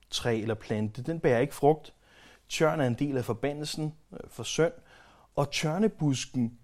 træ 0.09 0.41
eller 0.41 0.55
plante. 0.55 1.03
Den 1.03 1.19
bærer 1.19 1.39
ikke 1.39 1.55
frugt. 1.55 1.93
Tjørn 2.49 2.79
er 2.79 2.87
en 2.87 2.93
del 2.93 3.17
af 3.17 3.25
forbandelsen 3.25 3.93
øh, 4.13 4.19
for 4.27 4.43
søn, 4.43 4.71
og 5.35 5.51
tjørnebusken 5.51 6.57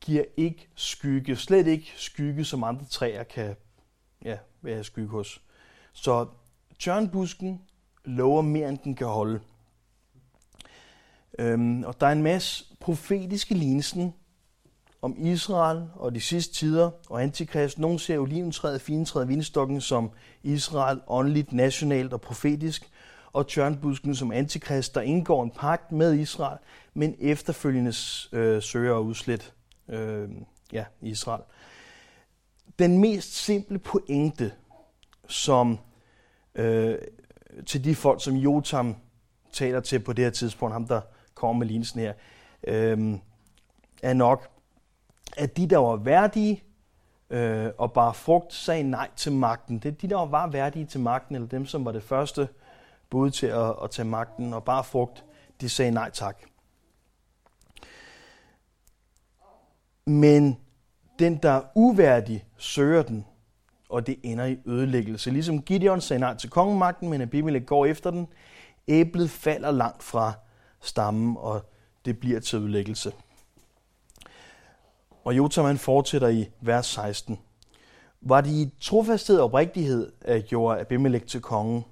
giver 0.00 0.24
ikke 0.36 0.68
skygge, 0.74 1.36
slet 1.36 1.66
ikke 1.66 1.92
skygge, 1.96 2.44
som 2.44 2.64
andre 2.64 2.84
træer 2.84 3.22
kan 3.22 3.56
ja, 4.24 4.36
være 4.62 4.84
skygge 4.84 5.08
hos. 5.08 5.42
Så 5.92 6.26
tjørnbusken 6.78 7.60
lover 8.04 8.42
mere, 8.42 8.68
end 8.68 8.78
den 8.78 8.94
kan 8.94 9.06
holde. 9.06 9.40
Øhm, 11.38 11.84
og 11.84 12.00
der 12.00 12.06
er 12.06 12.12
en 12.12 12.22
masse 12.22 12.64
profetiske 12.80 13.54
lignelsen 13.54 14.14
om 15.02 15.16
Israel 15.18 15.88
og 15.94 16.14
de 16.14 16.20
sidste 16.20 16.54
tider 16.54 16.90
og 17.10 17.22
antikrist. 17.22 17.78
Nogle 17.78 17.98
ser 17.98 18.18
oliventræet, 18.18 18.80
fintræet, 18.80 19.28
vinstokken 19.28 19.80
som 19.80 20.10
Israel, 20.42 21.00
åndeligt, 21.06 21.52
nationalt 21.52 22.12
og 22.12 22.20
profetisk, 22.20 22.90
og 23.32 23.48
tjørnbusken 23.48 24.14
som 24.14 24.32
antikrist, 24.32 24.94
der 24.94 25.00
indgår 25.00 25.42
en 25.42 25.50
pagt 25.50 25.92
med 25.92 26.14
Israel, 26.14 26.58
men 26.94 27.16
efterfølgende 27.20 27.92
øh, 28.32 28.62
søger 28.62 28.96
at 28.96 29.02
udslætte 29.02 29.46
øh, 29.90 30.30
ja, 30.72 30.84
Israel. 31.00 31.42
Den 32.78 32.98
mest 32.98 33.34
simple 33.34 33.78
pointe, 33.78 34.52
som 35.28 35.78
øh, 36.54 36.98
til 37.66 37.84
de 37.84 37.94
folk, 37.94 38.24
som 38.24 38.34
Jotam 38.34 38.96
taler 39.52 39.80
til 39.80 39.98
på 39.98 40.12
det 40.12 40.24
her 40.24 40.30
tidspunkt, 40.30 40.72
ham 40.72 40.86
der 40.86 41.00
kommer 41.34 41.58
med 41.58 41.66
linsen 41.66 42.00
her, 42.00 42.12
øh, 42.64 43.18
er 44.02 44.12
nok, 44.12 44.48
at 45.36 45.56
de, 45.56 45.66
der 45.66 45.78
var 45.78 45.96
værdige 45.96 46.62
øh, 47.30 47.70
og 47.78 47.92
bare 47.92 48.14
frugt, 48.14 48.54
sagde 48.54 48.82
nej 48.82 49.08
til 49.16 49.32
magten. 49.32 49.78
Det 49.78 49.88
er 49.88 49.92
de, 49.92 50.08
der 50.08 50.26
var 50.26 50.46
værdige 50.46 50.86
til 50.86 51.00
magten, 51.00 51.34
eller 51.34 51.48
dem, 51.48 51.66
som 51.66 51.84
var 51.84 51.92
det 51.92 52.02
første 52.02 52.48
bud 53.10 53.30
til 53.30 53.46
at, 53.46 53.74
at 53.82 53.90
tage 53.90 54.08
magten 54.08 54.54
og 54.54 54.64
bare 54.64 54.84
frugt, 54.84 55.24
de 55.60 55.68
sagde 55.68 55.90
nej 55.90 56.10
tak. 56.10 56.42
Men 60.06 60.58
den, 61.18 61.36
der 61.36 61.50
er 61.50 61.62
uværdig, 61.74 62.44
søger 62.56 63.02
den, 63.02 63.26
og 63.88 64.06
det 64.06 64.16
ender 64.22 64.44
i 64.44 64.58
ødelæggelse. 64.66 65.30
Ligesom 65.30 65.62
Gideon 65.62 66.00
sagde 66.00 66.20
nej 66.20 66.36
til 66.36 66.50
kongemagten, 66.50 67.08
men 67.08 67.20
Abimelech 67.20 67.66
går 67.66 67.86
efter 67.86 68.10
den. 68.10 68.26
Æblet 68.88 69.30
falder 69.30 69.70
langt 69.70 70.02
fra 70.02 70.32
stammen, 70.80 71.36
og 71.38 71.70
det 72.04 72.20
bliver 72.20 72.40
til 72.40 72.58
ødelæggelse. 72.58 73.12
Og 75.24 75.36
Jotam 75.36 75.64
han 75.64 75.78
fortsætter 75.78 76.28
i 76.28 76.48
vers 76.60 76.86
16. 76.86 77.38
Var 78.20 78.40
det 78.40 78.50
i 78.50 78.74
trofasthed 78.80 79.38
og 79.38 79.44
oprigtighed, 79.44 80.12
at 80.20 80.46
gjorde 80.46 80.80
Abimelech 80.80 81.26
til 81.26 81.40
kongen? 81.40 81.84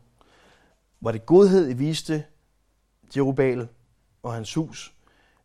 Var 1.01 1.13
det 1.13 1.27
godhed, 1.27 1.71
I 1.71 1.73
viste 1.73 2.25
Jerubal 3.17 3.69
og 4.23 4.35
hans 4.35 4.55
hus? 4.55 4.95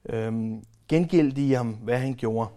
Øhm, 0.06 0.64
gengældte 0.88 1.42
I 1.42 1.52
ham, 1.52 1.70
hvad 1.72 1.98
han 1.98 2.14
gjorde? 2.14 2.50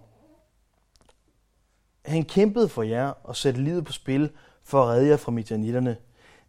Han 2.04 2.24
kæmpede 2.24 2.68
for 2.68 2.82
jer 2.82 3.12
og 3.24 3.36
satte 3.36 3.62
livet 3.62 3.84
på 3.84 3.92
spil 3.92 4.30
for 4.64 4.82
at 4.82 4.88
redde 4.88 5.08
jer 5.08 5.16
fra 5.16 5.32
midjanitterne. 5.32 5.96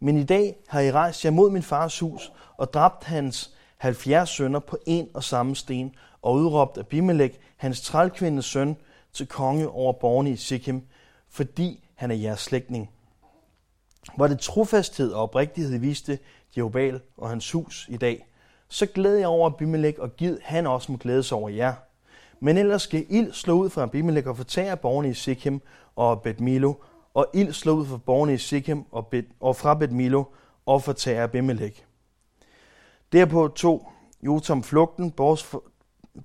Men 0.00 0.16
i 0.16 0.24
dag 0.24 0.56
har 0.68 0.80
I 0.80 0.92
rejst 0.92 1.24
jer 1.24 1.30
mod 1.30 1.50
min 1.50 1.62
fars 1.62 1.98
hus 1.98 2.32
og 2.56 2.72
dræbt 2.72 3.04
hans 3.04 3.54
70 3.76 4.28
sønner 4.28 4.58
på 4.58 4.78
en 4.86 5.08
og 5.14 5.24
samme 5.24 5.56
sten 5.56 5.94
og 6.22 6.34
udråbt 6.34 6.78
Abimelech, 6.78 7.38
hans 7.56 7.80
trælkvindes 7.80 8.44
søn, 8.44 8.76
til 9.12 9.26
konge 9.26 9.68
over 9.68 9.92
borgerne 9.92 10.30
i 10.30 10.36
Sikkim, 10.36 10.82
fordi 11.28 11.84
han 11.94 12.10
er 12.10 12.14
jeres 12.14 12.40
slægtning. 12.40 12.90
Var 14.16 14.26
det 14.26 14.38
trofasthed 14.38 15.12
og 15.12 15.22
oprigtighed, 15.22 15.78
viste 15.78 16.18
Jerubal 16.56 17.00
og 17.16 17.28
hans 17.28 17.52
hus 17.52 17.86
i 17.88 17.96
dag, 17.96 18.27
så 18.68 18.86
glæd 18.86 19.16
jeg 19.16 19.28
over 19.28 19.50
Abimelech, 19.50 20.00
og 20.00 20.16
giv 20.16 20.38
han 20.42 20.66
også 20.66 20.92
må 20.92 20.98
glædes 20.98 21.32
over 21.32 21.48
jer. 21.48 21.74
Men 22.40 22.58
ellers 22.58 22.82
skal 22.82 23.06
ild 23.08 23.32
slå 23.32 23.54
ud 23.54 23.70
fra 23.70 23.82
Abimelech 23.82 24.28
og 24.28 24.36
fortære 24.36 24.76
borgerne 24.76 25.10
i 25.10 25.14
Sikhem 25.14 25.60
og 25.96 26.22
Bet 26.22 26.40
Milo, 26.40 26.74
og 27.14 27.26
ild 27.34 27.52
slå 27.52 27.72
ud 27.72 27.86
fra 27.86 27.96
borgerne 27.96 28.34
i 28.34 28.38
Sikhem 28.38 28.84
og, 28.92 29.06
Bet, 29.06 29.24
og 29.40 29.56
fra 29.56 29.74
Bet 29.74 29.92
Milo 29.92 30.24
og 30.66 30.82
fortære 30.82 31.22
Abimelech. 31.22 31.84
Derpå 33.12 33.48
tog 33.48 33.92
Jotam 34.22 34.62
flugten 34.62 35.10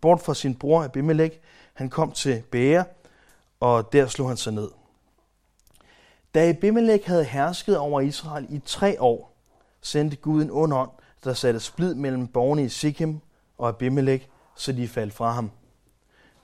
bort 0.01 0.21
fra 0.21 0.33
sin 0.33 0.55
bror 0.55 0.83
Abimelech. 0.83 1.37
Han 1.73 1.89
kom 1.89 2.11
til 2.11 2.43
Bære, 2.51 2.85
og 3.59 3.93
der 3.93 4.07
slog 4.07 4.27
han 4.27 4.37
sig 4.37 4.53
ned. 4.53 4.69
Da 6.33 6.49
Abimelech 6.49 7.07
havde 7.07 7.23
hersket 7.23 7.77
over 7.77 8.01
Israel 8.01 8.47
i 8.49 8.59
tre 8.65 9.01
år, 9.01 9.35
sendte 9.81 10.17
Gud 10.17 10.43
en 10.43 10.51
ond 10.51 10.73
ånd, 10.73 10.89
der 11.23 11.33
satte 11.33 11.59
splid 11.59 11.95
mellem 11.95 12.27
borgerne 12.27 12.63
i 12.63 12.69
Sikkim 12.69 13.19
og 13.57 13.69
Abimelech, 13.69 14.27
så 14.55 14.71
de 14.71 14.87
faldt 14.87 15.13
fra 15.13 15.31
ham. 15.31 15.51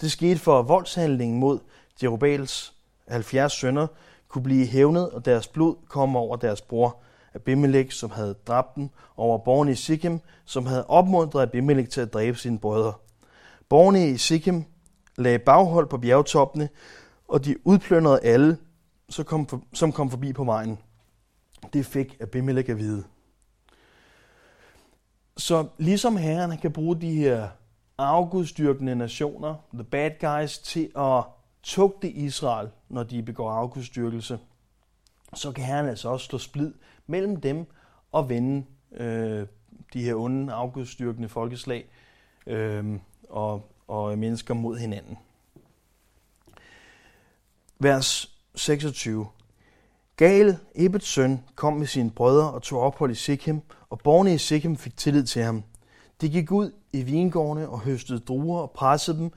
Det 0.01 0.11
skete 0.11 0.39
for, 0.39 0.59
at 0.59 0.67
voldshandlingen 0.67 1.39
mod 1.39 1.59
Jerubals 2.03 2.73
70 3.07 3.53
sønner 3.53 3.87
kunne 4.27 4.43
blive 4.43 4.65
hævnet, 4.65 5.09
og 5.09 5.25
deres 5.25 5.47
blod 5.47 5.75
kom 5.87 6.15
over 6.15 6.35
deres 6.35 6.61
bror 6.61 6.97
Abimelech, 7.33 7.91
som 7.91 8.11
havde 8.11 8.35
dræbt 8.47 8.75
dem, 8.75 8.89
over 9.17 9.37
borgerne 9.37 9.71
i 9.71 9.75
Sikkim, 9.75 10.19
som 10.45 10.65
havde 10.65 10.85
opmuntret 10.85 11.41
Abimelech 11.41 11.89
til 11.89 12.01
at 12.01 12.13
dræbe 12.13 12.37
sine 12.37 12.59
brødre. 12.59 12.93
Borgerne 13.69 14.09
i 14.09 14.17
Sikkim 14.17 14.63
lagde 15.17 15.39
baghold 15.39 15.87
på 15.87 15.97
bjergtoppene, 15.97 16.69
og 17.27 17.45
de 17.45 17.55
udplyndrede 17.67 18.19
alle, 18.23 18.57
som 19.73 19.91
kom 19.91 20.09
forbi 20.09 20.33
på 20.33 20.43
vejen. 20.43 20.79
Det 21.73 21.85
fik 21.85 22.17
Abimelech 22.21 22.69
at 22.69 22.77
vide. 22.77 23.03
Så 25.39 25.67
ligesom 25.77 26.17
herren 26.17 26.57
kan 26.57 26.71
bruge 26.71 27.01
de 27.01 27.13
her 27.13 27.49
afgudstyrkende 27.97 28.95
nationer, 28.95 29.55
the 29.73 29.83
bad 29.83 30.11
guys, 30.19 30.57
til 30.59 30.91
at 30.97 31.23
tugte 31.63 32.09
Israel, 32.09 32.69
når 32.89 33.03
de 33.03 33.23
begår 33.23 33.51
afgudstyrkelse, 33.51 34.39
så 35.33 35.51
kan 35.51 35.63
herren 35.63 35.87
altså 35.87 36.09
også 36.09 36.25
slå 36.25 36.37
splid 36.37 36.73
mellem 37.07 37.41
dem 37.41 37.65
og 38.11 38.29
vende 38.29 38.65
øh, 38.91 39.47
de 39.93 40.03
her 40.03 40.15
onde 40.15 40.53
afgudstyrkende 40.53 41.29
folkeslag 41.29 41.85
øh, 42.47 42.99
og, 43.29 43.71
og 43.87 44.17
mennesker 44.17 44.53
mod 44.53 44.77
hinanden. 44.77 45.17
Vers 47.79 48.37
26. 48.55 49.27
Gal, 50.19 50.57
Ebets 50.75 51.07
søn, 51.07 51.43
kom 51.55 51.73
med 51.73 51.87
sine 51.87 52.11
brødre 52.11 52.51
og 52.51 52.61
tog 52.61 52.81
ophold 52.81 53.11
i 53.11 53.15
Sikhem, 53.15 53.61
og 53.89 53.99
borgerne 53.99 54.33
i 54.33 54.37
Sikhem 54.37 54.77
fik 54.77 54.97
tillid 54.97 55.23
til 55.23 55.43
ham. 55.43 55.63
De 56.21 56.29
gik 56.29 56.51
ud 56.51 56.71
i 56.93 57.01
vingårdene 57.01 57.69
og 57.69 57.79
høstede 57.79 58.19
druer 58.19 58.61
og 58.61 58.71
pressede 58.71 59.17
dem 59.17 59.31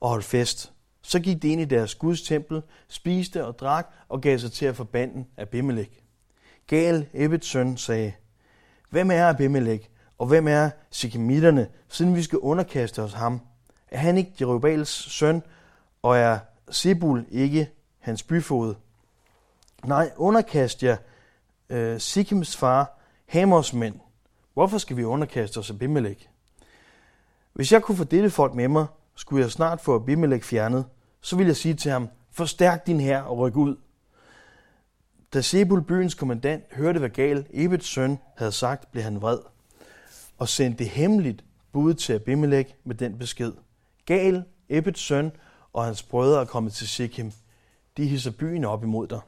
og 0.00 0.08
holdt 0.08 0.24
fest. 0.24 0.72
Så 1.02 1.20
gik 1.20 1.42
de 1.42 1.48
ind 1.48 1.60
i 1.60 1.64
deres 1.64 1.94
Guds 1.94 2.22
tempel, 2.22 2.62
spiste 2.88 3.46
og 3.46 3.58
drak 3.58 3.94
og 4.08 4.20
gav 4.20 4.38
sig 4.38 4.52
til 4.52 4.66
at 4.66 4.76
forbande 4.76 5.24
Abimelech. 5.36 5.90
Gal, 6.66 7.06
Ebets 7.12 7.48
søn, 7.48 7.76
sagde, 7.76 8.12
Hvem 8.90 9.10
er 9.10 9.28
Abimelech, 9.28 9.88
og 10.18 10.26
hvem 10.26 10.48
er 10.48 10.70
Sikhemitterne, 10.90 11.68
siden 11.88 12.16
vi 12.16 12.22
skal 12.22 12.38
underkaste 12.38 13.02
os 13.02 13.12
ham? 13.12 13.40
Er 13.90 13.98
han 13.98 14.18
ikke 14.18 14.32
Jerubals 14.40 15.12
søn, 15.12 15.42
og 16.02 16.18
er 16.18 16.38
Sibul 16.70 17.26
ikke 17.30 17.70
hans 17.98 18.22
byfod? 18.22 18.74
Nej, 19.86 20.10
underkast 20.16 20.82
jer 20.82 20.96
øh, 21.68 22.00
Sikims 22.00 22.56
far, 22.56 22.98
Hamors 23.26 23.72
mænd. 23.72 23.94
Hvorfor 24.54 24.78
skal 24.78 24.96
vi 24.96 25.04
underkaste 25.04 25.58
os 25.58 25.70
Abimelech? 25.70 26.28
Hvis 27.52 27.72
jeg 27.72 27.82
kunne 27.82 27.96
få 27.96 28.04
dette 28.04 28.30
folk 28.30 28.54
med 28.54 28.68
mig, 28.68 28.86
skulle 29.14 29.42
jeg 29.42 29.50
snart 29.50 29.80
få 29.80 29.94
Abimelech 29.94 30.44
fjernet. 30.44 30.84
Så 31.20 31.36
ville 31.36 31.48
jeg 31.48 31.56
sige 31.56 31.74
til 31.74 31.90
ham, 31.90 32.08
forstærk 32.30 32.86
din 32.86 33.00
her 33.00 33.22
og 33.22 33.38
ryk 33.38 33.56
ud. 33.56 33.76
Da 35.34 35.40
Sebul, 35.40 35.82
byens 35.82 36.14
kommandant, 36.14 36.64
hørte, 36.72 36.98
hvad 36.98 37.10
gal 37.10 37.46
Ebets 37.52 37.86
søn 37.86 38.18
havde 38.36 38.52
sagt, 38.52 38.92
blev 38.92 39.04
han 39.04 39.22
vred 39.22 39.38
og 40.38 40.48
sendte 40.48 40.84
hemmeligt 40.84 41.44
bud 41.72 41.94
til 41.94 42.12
Abimelech 42.12 42.74
med 42.84 42.94
den 42.94 43.18
besked. 43.18 43.52
Gal, 44.06 44.44
Ebets 44.68 45.00
søn 45.00 45.32
og 45.72 45.84
hans 45.84 46.02
brødre 46.02 46.40
er 46.40 46.44
kommet 46.44 46.72
til 46.72 46.88
Sikkim. 46.88 47.32
De 47.96 48.06
hisser 48.06 48.30
byen 48.30 48.64
op 48.64 48.82
imod 48.82 49.06
dig. 49.06 49.20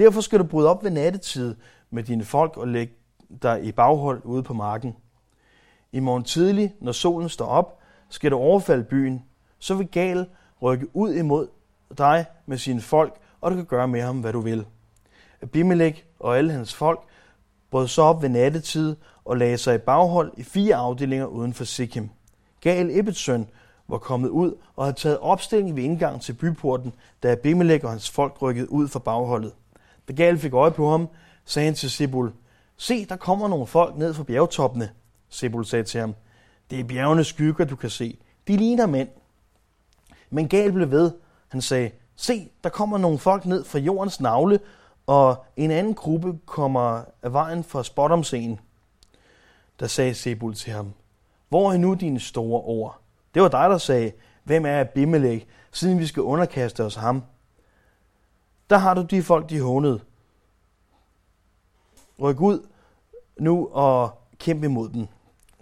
Derfor 0.00 0.20
skal 0.20 0.38
du 0.38 0.44
bryde 0.44 0.68
op 0.68 0.84
ved 0.84 0.90
nattetid 0.90 1.54
med 1.90 2.02
dine 2.02 2.24
folk 2.24 2.56
og 2.56 2.68
lægge 2.68 2.94
dig 3.42 3.64
i 3.64 3.72
baghold 3.72 4.20
ude 4.24 4.42
på 4.42 4.54
marken. 4.54 4.96
I 5.92 6.00
morgen 6.00 6.24
tidlig, 6.24 6.74
når 6.80 6.92
solen 6.92 7.28
står 7.28 7.46
op, 7.46 7.78
skal 8.08 8.30
du 8.30 8.36
overfalde 8.36 8.84
byen. 8.84 9.24
Så 9.58 9.74
vil 9.74 9.86
Gal 9.86 10.26
rykke 10.62 10.96
ud 10.96 11.14
imod 11.14 11.48
dig 11.98 12.24
med 12.46 12.58
sine 12.58 12.80
folk, 12.80 13.14
og 13.40 13.50
du 13.50 13.56
kan 13.56 13.64
gøre 13.64 13.88
med 13.88 14.02
ham, 14.02 14.20
hvad 14.20 14.32
du 14.32 14.40
vil. 14.40 14.66
Abimelech 15.42 16.04
og 16.20 16.38
alle 16.38 16.52
hans 16.52 16.74
folk 16.74 17.00
brød 17.70 17.88
så 17.88 18.02
op 18.02 18.22
ved 18.22 18.28
nattetid 18.28 18.96
og 19.24 19.36
lagde 19.36 19.58
sig 19.58 19.74
i 19.74 19.78
baghold 19.78 20.32
i 20.36 20.42
fire 20.42 20.76
afdelinger 20.76 21.26
uden 21.26 21.54
for 21.54 21.64
Sikkim. 21.64 22.10
Gal 22.60 22.98
Ebets 22.98 23.18
søn 23.18 23.48
var 23.88 23.98
kommet 23.98 24.28
ud 24.28 24.54
og 24.76 24.84
havde 24.84 24.96
taget 24.96 25.18
opstilling 25.18 25.76
ved 25.76 25.82
indgangen 25.82 26.20
til 26.20 26.32
byporten, 26.32 26.92
da 27.22 27.32
Abimelech 27.32 27.84
og 27.84 27.90
hans 27.90 28.10
folk 28.10 28.42
rykkede 28.42 28.72
ud 28.72 28.88
fra 28.88 28.98
bagholdet. 28.98 29.52
Da 30.10 30.14
Gal 30.14 30.38
fik 30.38 30.52
øje 30.52 30.70
på 30.70 30.90
ham, 30.90 31.08
sagde 31.44 31.66
han 31.66 31.74
til 31.74 31.90
Sibul, 31.90 32.32
Se, 32.76 33.06
der 33.06 33.16
kommer 33.16 33.48
nogle 33.48 33.66
folk 33.66 33.96
ned 33.96 34.14
fra 34.14 34.22
bjergtoppene. 34.22 34.90
Sibul 35.28 35.64
sagde 35.64 35.84
til 35.84 36.00
ham, 36.00 36.14
Det 36.70 36.80
er 36.80 36.84
bjergenes 36.84 37.26
skygger, 37.26 37.64
du 37.64 37.76
kan 37.76 37.90
se. 37.90 38.18
De 38.48 38.56
ligner 38.56 38.86
mænd. 38.86 39.08
Men 40.30 40.48
Gal 40.48 40.72
blev 40.72 40.90
ved. 40.90 41.12
Han 41.48 41.60
sagde, 41.60 41.90
Se, 42.16 42.50
der 42.64 42.70
kommer 42.70 42.98
nogle 42.98 43.18
folk 43.18 43.46
ned 43.46 43.64
fra 43.64 43.78
jordens 43.78 44.20
navle, 44.20 44.60
og 45.06 45.44
en 45.56 45.70
anden 45.70 45.94
gruppe 45.94 46.38
kommer 46.46 47.02
af 47.22 47.32
vejen 47.32 47.64
fra 47.64 47.82
Spotomseen. 47.82 48.60
Der 49.80 49.86
sagde 49.86 50.14
Sebul 50.14 50.54
til 50.54 50.72
ham, 50.72 50.92
Hvor 51.48 51.72
er 51.72 51.76
nu 51.76 51.94
dine 51.94 52.20
store 52.20 52.62
ord? 52.62 53.00
Det 53.34 53.42
var 53.42 53.48
dig, 53.48 53.70
der 53.70 53.78
sagde, 53.78 54.12
Hvem 54.44 54.66
er 54.66 54.80
Abimelech, 54.80 55.46
siden 55.72 55.98
vi 55.98 56.06
skal 56.06 56.22
underkaste 56.22 56.84
os 56.84 56.94
ham? 56.94 57.22
Der 58.70 58.78
har 58.78 58.94
du 58.94 59.02
de 59.02 59.22
folk, 59.22 59.50
de 59.50 59.60
hånede. 59.60 60.00
Ryk 62.20 62.40
ud 62.40 62.66
nu 63.38 63.68
og 63.72 64.10
kæmpe 64.38 64.66
imod 64.66 64.88
dem. 64.88 65.06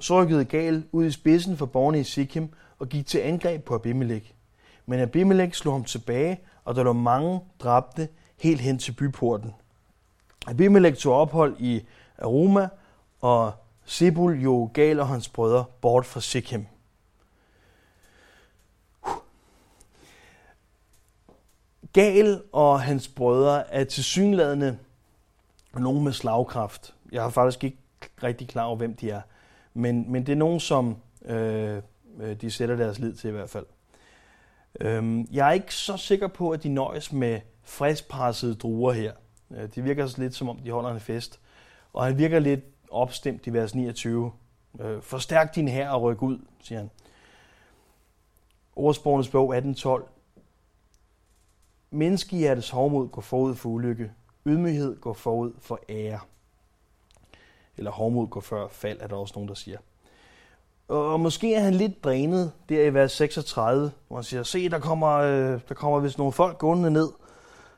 Så 0.00 0.22
rykkede 0.22 0.44
Gal 0.44 0.84
ud 0.92 1.04
i 1.04 1.10
spidsen 1.10 1.56
for 1.56 1.66
borgerne 1.66 2.00
i 2.00 2.04
Sikkim 2.04 2.48
og 2.78 2.88
gik 2.88 3.06
til 3.06 3.18
angreb 3.18 3.64
på 3.64 3.74
Abimelech. 3.74 4.32
Men 4.86 5.00
Abimelech 5.00 5.52
slog 5.52 5.74
ham 5.74 5.84
tilbage, 5.84 6.40
og 6.64 6.74
der 6.74 6.82
lå 6.82 6.92
mange 6.92 7.40
dræbte 7.60 8.08
helt 8.40 8.60
hen 8.60 8.78
til 8.78 8.92
byporten. 8.92 9.54
Abimelech 10.46 10.96
tog 10.96 11.14
ophold 11.14 11.56
i 11.58 11.86
Aroma, 12.18 12.68
og 13.20 13.52
Sebul 13.84 14.40
jo 14.42 14.70
Gal 14.74 15.00
og 15.00 15.08
hans 15.08 15.28
brødre 15.28 15.64
bort 15.80 16.06
fra 16.06 16.20
Sikkim. 16.20 16.66
Gal 21.98 22.42
og 22.52 22.80
hans 22.80 23.08
brødre 23.08 23.74
er 23.74 23.84
tilsyneladende 23.84 24.78
nogen 25.74 26.04
med 26.04 26.12
slagkraft. 26.12 26.94
Jeg 27.12 27.22
har 27.22 27.30
faktisk 27.30 27.64
ikke 27.64 27.78
rigtig 28.22 28.48
klar 28.48 28.64
over, 28.64 28.76
hvem 28.76 28.96
de 28.96 29.10
er. 29.10 29.20
Men, 29.74 30.12
men 30.12 30.26
det 30.26 30.32
er 30.32 30.36
nogen, 30.36 30.60
som 30.60 30.96
øh, 31.24 31.82
øh, 32.20 32.40
de 32.40 32.50
sætter 32.50 32.76
deres 32.76 32.98
lid 32.98 33.14
til 33.14 33.28
i 33.28 33.30
hvert 33.30 33.50
fald. 33.50 33.66
Øhm, 34.80 35.28
jeg 35.32 35.48
er 35.48 35.52
ikke 35.52 35.74
så 35.74 35.96
sikker 35.96 36.26
på, 36.26 36.50
at 36.50 36.62
de 36.62 36.68
nøjes 36.68 37.12
med 37.12 37.40
friskpressede 37.62 38.54
druer 38.54 38.92
her. 38.92 39.12
Øh, 39.50 39.68
det 39.74 39.84
virker 39.84 40.02
altså 40.02 40.20
lidt 40.22 40.34
som 40.34 40.48
om, 40.48 40.58
de 40.58 40.70
holder 40.70 40.90
en 40.90 41.00
fest. 41.00 41.40
Og 41.92 42.04
han 42.04 42.18
virker 42.18 42.38
lidt 42.38 42.64
opstemt 42.90 43.46
i 43.46 43.52
vers 43.52 43.74
29. 43.74 44.32
Øh, 44.80 45.02
Forstærk 45.02 45.54
din 45.54 45.68
her 45.68 45.90
og 45.90 46.02
ryk 46.02 46.22
ud, 46.22 46.38
siger 46.62 46.78
han. 46.78 46.90
Ordsprogenes 48.76 49.28
bog 49.28 49.56
1812. 49.56 50.08
Menneskehjertets 51.90 52.70
hovmod 52.70 53.08
går 53.08 53.22
forud 53.22 53.54
for 53.54 53.68
ulykke. 53.68 54.10
Ydmyghed 54.46 55.00
går 55.00 55.12
forud 55.12 55.52
for 55.60 55.80
ære. 55.88 56.18
Eller 57.76 57.90
hovmod 57.90 58.28
går 58.28 58.40
før 58.40 58.68
fald, 58.68 59.00
er 59.00 59.06
der 59.06 59.16
også 59.16 59.34
nogen, 59.36 59.48
der 59.48 59.54
siger. 59.54 59.78
Og 60.88 61.20
måske 61.20 61.54
er 61.54 61.60
han 61.60 61.74
lidt 61.74 62.04
drænet 62.04 62.52
der 62.68 62.84
i 62.84 62.94
vers 62.94 63.12
36, 63.12 63.92
hvor 64.08 64.16
han 64.16 64.24
siger, 64.24 64.42
se, 64.42 64.68
der 64.68 64.78
kommer, 64.78 65.08
øh, 65.08 65.60
der 65.68 65.74
kommer 65.74 66.00
vist 66.00 66.18
nogle 66.18 66.32
folk 66.32 66.58
gående 66.58 66.90
ned. 66.90 67.08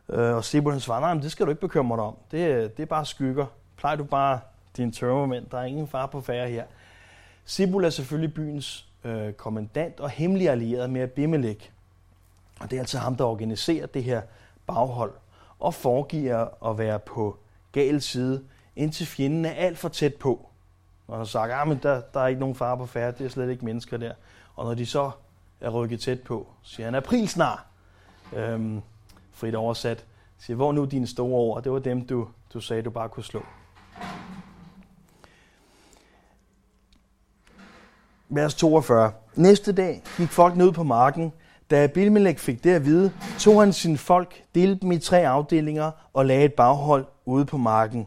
Øh, 0.08 0.36
og 0.36 0.44
Sebul 0.44 0.72
han 0.72 0.80
svarer, 0.80 1.00
nej, 1.00 1.14
men 1.14 1.22
det 1.22 1.32
skal 1.32 1.46
du 1.46 1.50
ikke 1.50 1.60
bekymre 1.60 1.96
dig 1.96 2.04
om. 2.04 2.16
Det, 2.30 2.48
øh, 2.48 2.62
det 2.62 2.80
er 2.80 2.86
bare 2.86 3.06
skygger. 3.06 3.46
Plej 3.76 3.96
du 3.96 4.04
bare 4.04 4.40
din 4.76 4.92
tømmermænd. 4.92 5.46
Der 5.50 5.58
er 5.58 5.64
ingen 5.64 5.88
far 5.88 6.06
på 6.06 6.20
færre 6.20 6.48
her. 6.48 6.64
Sebul 7.44 7.84
er 7.84 7.90
selvfølgelig 7.90 8.34
byens 8.34 8.88
øh, 9.04 9.32
kommandant 9.32 10.00
og 10.00 10.10
hemmelig 10.10 10.48
allieret 10.48 10.90
med 10.90 11.00
Abimelech. 11.00 11.70
Og 12.60 12.70
det 12.70 12.76
er 12.76 12.80
altså 12.80 12.98
ham, 12.98 13.16
der 13.16 13.24
organiserer 13.24 13.86
det 13.86 14.04
her 14.04 14.22
baghold 14.66 15.12
og 15.58 15.74
foregiver 15.74 16.70
at 16.70 16.78
være 16.78 16.98
på 16.98 17.38
gal 17.72 18.02
side, 18.02 18.44
indtil 18.76 19.06
fjenden 19.06 19.44
er 19.44 19.52
alt 19.52 19.78
for 19.78 19.88
tæt 19.88 20.14
på. 20.14 20.48
Og 21.08 21.16
han 21.16 21.26
sagt, 21.26 21.52
at 21.52 21.58
ah, 21.58 21.82
der, 21.82 22.00
der 22.00 22.20
er 22.20 22.26
ikke 22.26 22.40
nogen 22.40 22.54
far 22.54 22.76
på 22.76 22.86
færd, 22.86 23.18
det 23.18 23.24
er 23.24 23.28
slet 23.28 23.50
ikke 23.50 23.64
mennesker 23.64 23.96
der. 23.96 24.12
Og 24.56 24.64
når 24.64 24.74
de 24.74 24.86
så 24.86 25.10
er 25.60 25.70
rykket 25.70 26.00
tæt 26.00 26.20
på, 26.20 26.46
siger 26.62 26.86
han, 26.86 26.94
april 26.94 27.28
snart. 27.28 27.58
Øhm, 28.32 28.82
frit 29.32 29.54
oversat, 29.54 30.04
siger, 30.38 30.56
hvor 30.56 30.72
nu 30.72 30.84
dine 30.84 31.06
store 31.06 31.30
ord? 31.30 31.62
Det 31.62 31.72
var 31.72 31.78
dem, 31.78 32.06
du, 32.06 32.28
du 32.54 32.60
sagde, 32.60 32.82
du 32.82 32.90
bare 32.90 33.08
kunne 33.08 33.24
slå. 33.24 33.42
Vers 38.28 38.54
42. 38.54 39.12
Næste 39.34 39.72
dag 39.72 40.02
gik 40.16 40.28
folk 40.28 40.56
ned 40.56 40.72
på 40.72 40.82
marken. 40.82 41.32
Da 41.70 41.85
Abimelech 41.85 42.38
fik 42.38 42.64
det 42.64 42.74
at 42.74 42.85
vide, 42.85 43.12
tog 43.38 43.61
han 43.61 43.72
sine 43.72 43.98
folk, 43.98 44.42
delte 44.54 44.80
dem 44.80 44.92
i 44.92 44.98
tre 44.98 45.26
afdelinger 45.26 45.90
og 46.12 46.26
lagde 46.26 46.44
et 46.44 46.54
baghold 46.54 47.06
ude 47.24 47.44
på 47.44 47.56
marken. 47.56 48.06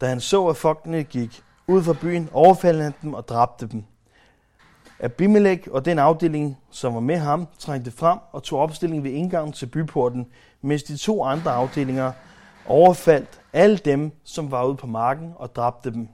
Da 0.00 0.06
han 0.06 0.20
så, 0.20 0.46
at 0.46 0.56
folkene 0.56 1.02
gik 1.02 1.42
ud 1.66 1.82
fra 1.82 1.92
byen, 2.00 2.28
overfaldt 2.32 2.82
han 2.82 2.94
dem 3.02 3.14
og 3.14 3.28
dræbte 3.28 3.66
dem. 3.66 3.84
Abimelech 5.00 5.68
og 5.70 5.84
den 5.84 5.98
afdeling, 5.98 6.58
som 6.70 6.94
var 6.94 7.00
med 7.00 7.16
ham, 7.16 7.48
trængte 7.58 7.90
frem 7.90 8.18
og 8.32 8.42
tog 8.42 8.60
opstilling 8.60 9.04
ved 9.04 9.10
indgangen 9.10 9.52
til 9.52 9.66
byporten, 9.66 10.26
mens 10.62 10.82
de 10.82 10.96
to 10.96 11.24
andre 11.24 11.50
afdelinger 11.50 12.12
overfaldt 12.66 13.40
alle 13.52 13.76
dem, 13.76 14.12
som 14.24 14.50
var 14.50 14.64
ude 14.64 14.76
på 14.76 14.86
marken 14.86 15.32
og 15.36 15.56
dræbte 15.56 15.90
dem. 15.90 16.08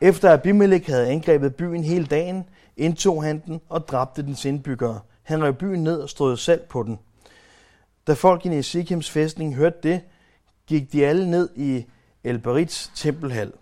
Efter 0.00 0.32
Abimelech 0.32 0.90
havde 0.90 1.08
angrebet 1.08 1.54
byen 1.54 1.84
hele 1.84 2.06
dagen, 2.06 2.44
indtog 2.76 3.24
han 3.24 3.42
den 3.46 3.60
og 3.68 3.88
dræbte 3.88 4.22
dens 4.22 4.44
indbyggere. 4.44 5.00
Han 5.28 5.44
rev 5.44 5.54
byen 5.54 5.84
ned 5.84 6.00
og 6.00 6.08
strøede 6.08 6.36
salt 6.36 6.68
på 6.68 6.82
den. 6.82 6.98
Da 8.06 8.12
folk 8.12 8.46
i 8.46 8.62
Sikhims 8.62 9.10
fæstning 9.10 9.54
hørte 9.54 9.78
det, 9.82 10.00
gik 10.66 10.92
de 10.92 11.06
alle 11.06 11.30
ned 11.30 11.48
i 11.56 11.86
Elberits 12.24 12.92
tempelhal. 12.94 13.52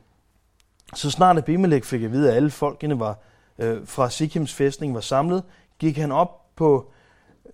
Så 0.95 1.11
snart 1.11 1.39
Abimelech 1.39 1.87
fik 1.87 2.03
at 2.03 2.13
vide, 2.13 2.31
at 2.31 2.37
alle 2.37 2.51
folkene 2.51 3.01
var, 3.01 3.19
øh, 3.59 3.87
fra 3.87 4.11
Sikhims 4.11 4.53
fæstning 4.53 4.95
var 4.95 5.01
samlet, 5.01 5.43
gik 5.79 5.97
han 5.97 6.13
op 6.13 6.57
på 6.57 6.93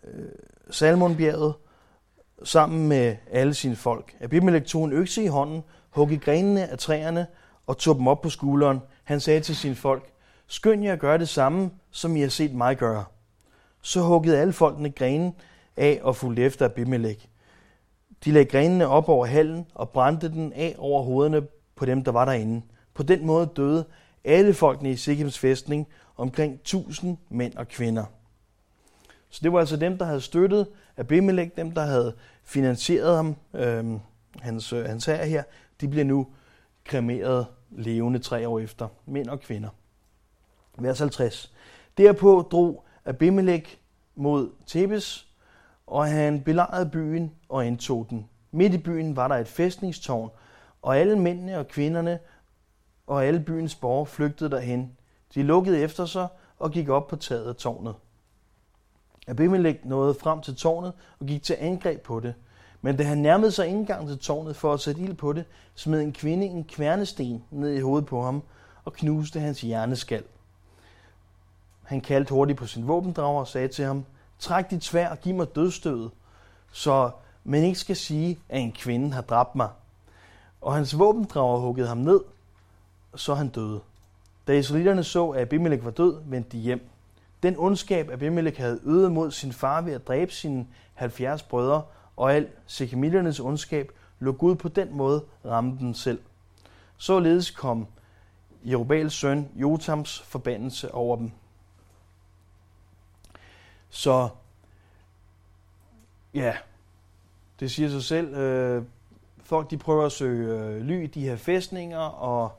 øh, 0.05 0.25
Salmonbjerget 0.71 1.55
sammen 2.45 2.89
med 2.89 3.17
alle 3.31 3.55
sine 3.55 3.77
folk. 3.77 4.17
Abimelech 4.21 4.67
tog 4.67 4.85
en 4.85 4.93
økse 4.93 5.25
i 5.25 5.27
hånden, 5.27 5.63
hugge 5.91 6.19
grenene 6.19 6.69
af 6.69 6.79
træerne 6.79 7.27
og 7.67 7.79
tog 7.79 7.97
dem 7.97 8.09
op 8.09 8.21
på 8.21 8.31
skulderen. 8.31 8.81
Han 9.05 9.21
sagde 9.21 9.41
til 9.41 9.57
sine 9.57 9.75
folk, 9.75 10.13
skynd 10.47 10.85
jer 10.85 10.93
at 10.93 10.99
gøre 10.99 11.19
det 11.19 11.29
samme, 11.29 11.71
som 11.91 12.17
I 12.17 12.21
har 12.21 12.29
set 12.29 12.55
mig 12.55 12.77
gøre. 12.77 13.05
Så 13.83 14.01
huggede 14.01 14.39
alle 14.39 14.53
folkene 14.53 14.91
grenen 14.91 15.35
af 15.77 16.01
og 16.03 16.17
fulgte 16.17 16.43
efter 16.43 16.65
Abimelech. 16.65 17.29
De 18.25 18.31
lagde 18.31 18.51
grenene 18.51 18.87
op 18.87 19.09
over 19.09 19.27
hallen 19.27 19.67
og 19.75 19.91
brændte 19.91 20.29
den 20.29 20.53
af 20.53 20.75
over 20.79 21.03
hovederne 21.03 21.43
på 21.77 21.87
dem, 21.87 22.05
der 22.05 22.13
var 22.13 22.25
derinde. 22.25 22.63
På 22.95 23.03
den 23.03 23.27
måde 23.27 23.51
døde 23.57 23.85
alle 24.25 24.55
folkene 24.55 24.91
i 24.91 24.97
Sikhims 24.97 25.39
fæstning, 25.39 25.89
omkring 26.17 26.55
1000 26.55 27.17
mænd 27.29 27.55
og 27.55 27.69
kvinder. 27.69 28.05
Så 29.31 29.41
det 29.43 29.53
var 29.53 29.61
altså 29.61 29.77
dem, 29.77 29.99
der 29.99 30.05
havde 30.05 30.21
støttet 30.21 30.67
Abimelech, 30.97 31.51
dem, 31.57 31.73
der 31.73 31.83
havde 31.83 32.15
finansieret 32.45 33.17
ham, 33.17 33.37
øhm, 33.55 33.95
øh, 33.95 34.01
hans, 34.41 34.71
hans 34.71 35.07
her 35.07 35.25
her, 35.25 35.43
de 35.81 35.89
bliver 35.89 36.05
nu 36.05 36.27
kremeret 36.85 37.47
levende 37.71 38.19
tre 38.19 38.49
år 38.49 38.59
efter, 38.59 38.89
mænd 39.07 39.29
og 39.29 39.41
kvinder. 39.41 39.69
Vers 40.79 40.99
50. 40.99 41.53
Derpå 41.99 42.49
drog 42.53 42.85
Abimelech 43.05 43.79
mod 44.15 44.51
Thebes, 44.67 45.29
og 45.87 46.07
han 46.07 46.43
belejrede 46.43 46.91
byen 46.91 47.33
og 47.49 47.67
indtog 47.67 48.07
den. 48.11 48.29
Midt 48.51 48.75
i 48.75 48.79
byen 48.79 49.17
var 49.17 49.29
der 49.29 49.35
et 49.35 49.49
fæstningstårn, 49.49 50.31
og 50.83 50.99
alle 50.99 51.19
mændene 51.19 51.59
og 51.59 51.69
kvinderne 51.69 52.19
og 53.07 53.25
alle 53.25 53.41
byens 53.41 53.75
borgere 53.75 54.07
flygtede 54.07 54.51
derhen. 54.51 54.97
De 55.35 55.43
lukkede 55.43 55.81
efter 55.81 56.07
sig 56.07 56.29
og 56.59 56.71
gik 56.71 56.89
op 56.89 57.09
på 57.09 57.17
taget 57.17 57.49
af 57.49 57.57
tårnet. 57.57 57.95
Abimelech 59.27 59.79
nåede 59.85 60.15
frem 60.15 60.41
til 60.41 60.57
tårnet 60.57 60.93
og 61.21 61.27
gik 61.27 61.43
til 61.43 61.57
angreb 61.61 62.03
på 62.03 62.21
det. 62.21 62.35
Men 62.81 62.97
da 62.97 63.03
han 63.03 63.19
nærmede 63.19 63.53
sig 63.53 63.67
indgangen 63.67 64.09
til 64.09 64.19
tårnet 64.19 64.57
for 64.57 64.73
at 64.73 64.81
sætte 64.81 65.01
ild 65.01 65.15
på 65.15 65.33
det, 65.33 65.45
smed 65.75 66.01
en 66.01 66.13
kvinde 66.13 66.47
en 66.47 66.65
kværnesten 66.65 67.45
ned 67.51 67.75
i 67.75 67.81
hovedet 67.81 68.09
på 68.09 68.23
ham 68.23 68.43
og 68.85 68.93
knuste 68.93 69.41
hans 69.41 69.61
hjerneskal. 69.61 70.25
Han 71.83 72.01
kaldte 72.01 72.35
hurtigt 72.35 72.59
på 72.59 72.67
sin 72.67 72.89
våbendrager 72.89 73.41
og 73.41 73.49
sagde 73.49 73.69
til 73.69 73.85
ham, 73.85 74.05
træk 74.39 74.71
dit 74.71 74.85
svær 74.85 75.09
og 75.11 75.21
giv 75.21 75.35
mig 75.35 75.55
dødstødet, 75.55 76.11
så 76.73 77.11
man 77.45 77.65
ikke 77.65 77.79
skal 77.79 77.97
sige, 77.97 78.39
at 78.49 78.61
en 78.61 78.73
kvinde 78.73 79.13
har 79.13 79.23
dræbt 79.23 79.55
mig. 79.55 79.69
Og 80.61 80.75
hans 80.75 80.99
våbendrager 80.99 81.59
huggede 81.59 81.89
ham 81.89 81.99
ned, 81.99 82.21
så 83.15 83.35
han 83.35 83.49
døde. 83.49 83.81
Da 84.47 84.53
israelitterne 84.53 85.05
så, 85.05 85.29
at 85.29 85.43
Abimelech 85.43 85.85
var 85.85 85.91
død, 85.91 86.17
vendte 86.27 86.51
de 86.51 86.59
hjem. 86.59 86.89
Den 87.43 87.55
ondskab, 87.59 88.11
Abimelech 88.11 88.61
havde 88.61 88.81
øget 88.85 89.13
mod 89.13 89.31
sin 89.31 89.53
far 89.53 89.81
ved 89.81 89.93
at 89.93 90.09
dræbe 90.09 90.33
sine 90.33 90.67
70 90.95 91.43
brødre, 91.43 91.83
og 92.17 92.35
al 92.35 92.49
sekemillernes 92.67 93.41
ondskab, 93.41 93.93
lå 94.21 94.33
Gud 94.33 94.55
på 94.55 94.69
den 94.69 94.97
måde 94.97 95.25
ramme 95.45 95.77
den 95.79 95.95
selv. 95.95 96.21
Således 96.97 97.51
kom 97.51 97.87
Jerubals 98.65 99.13
søn 99.13 99.49
Jotams 99.55 100.21
forbandelse 100.21 100.95
over 100.95 101.17
dem. 101.17 101.31
Så 103.95 104.29
ja, 106.35 106.53
det 107.61 107.71
siger 107.71 107.89
sig 107.89 108.03
selv. 108.03 108.35
Øh, 108.35 108.83
folk 109.45 109.71
de 109.71 109.77
prøver 109.77 110.07
at 110.07 110.13
søge 110.13 110.59
øh, 110.59 110.81
ly 110.81 111.05
i 111.05 111.07
de 111.07 111.21
her 111.21 111.37
fæstninger, 111.37 111.99
og 111.99 112.53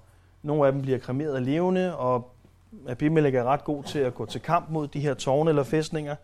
nogle 0.44 0.66
af 0.66 0.72
dem 0.72 0.82
bliver 0.82 0.98
kremeret 0.98 1.44
levende, 1.44 1.98
og 1.98 2.32
Abimelech 2.88 3.36
er 3.36 3.44
ret 3.44 3.64
god 3.64 3.84
til 3.84 4.00
at 4.00 4.16
gå 4.16 4.26
til 4.26 4.42
kamp 4.42 4.70
mod 4.70 4.88
de 4.88 5.00
her 5.00 5.14
tårne 5.14 5.50
eller 5.50 5.64
fæstninger, 5.64 6.16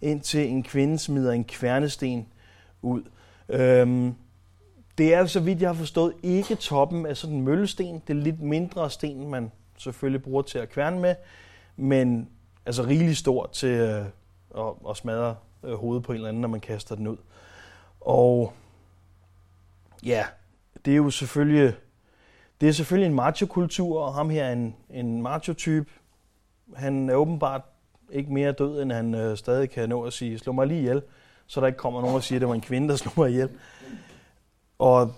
indtil 0.00 0.48
en 0.48 0.62
kvinde 0.62 0.98
smider 0.98 1.32
en 1.32 1.44
kværnesten 1.44 2.26
ud. 2.82 3.02
Øhm, 3.48 4.14
det 4.98 5.14
er, 5.14 5.26
så 5.26 5.40
vidt 5.40 5.60
jeg 5.60 5.68
har 5.68 5.74
forstået, 5.74 6.12
ikke 6.22 6.54
toppen 6.54 7.06
af 7.06 7.16
sådan 7.16 7.36
en 7.36 7.42
møllesten. 7.42 8.02
Det 8.06 8.16
er 8.16 8.22
lidt 8.22 8.42
mindre 8.42 8.90
sten, 8.90 9.30
man 9.30 9.52
selvfølgelig 9.78 10.22
bruger 10.22 10.42
til 10.42 10.58
at 10.58 10.68
kværne 10.68 11.00
med, 11.00 11.14
men 11.76 12.28
altså 12.66 12.82
rigeligt 12.82 13.18
stor 13.18 13.50
til 13.52 13.68
øh, 13.68 14.04
og, 14.56 14.86
og 14.86 14.96
smadrer 14.96 15.34
øh, 15.64 15.74
hovedet 15.74 16.04
på 16.04 16.12
en 16.12 16.16
eller 16.16 16.28
anden, 16.28 16.40
når 16.40 16.48
man 16.48 16.60
kaster 16.60 16.94
den 16.94 17.06
ud. 17.06 17.16
Og 18.00 18.52
ja, 20.04 20.24
det 20.84 20.92
er 20.92 20.96
jo 20.96 21.10
selvfølgelig 21.10 21.74
det 22.60 22.68
er 22.68 22.72
selvfølgelig 22.72 23.06
en 23.06 23.14
macho-kultur, 23.14 24.00
og 24.00 24.14
ham 24.14 24.30
her 24.30 24.44
er 24.44 24.52
en, 24.52 24.74
en 24.90 25.22
macho-type. 25.22 25.90
Han 26.76 27.10
er 27.10 27.14
åbenbart 27.14 27.62
ikke 28.12 28.32
mere 28.32 28.52
død, 28.52 28.82
end 28.82 28.92
han 28.92 29.14
øh, 29.14 29.36
stadig 29.36 29.70
kan 29.70 29.88
nå 29.88 30.02
at 30.02 30.12
sige, 30.12 30.38
slå 30.38 30.52
mig 30.52 30.66
lige 30.66 30.80
ihjel, 30.80 31.02
så 31.46 31.60
der 31.60 31.66
ikke 31.66 31.76
kommer 31.76 32.00
nogen 32.00 32.16
og 32.16 32.22
siger, 32.22 32.36
at 32.36 32.40
det 32.40 32.48
var 32.48 32.54
en 32.54 32.60
kvinde, 32.60 32.88
der 32.88 32.96
slog 33.02 33.12
mig 33.16 33.30
ihjel. 33.30 33.48
Og 34.78 35.14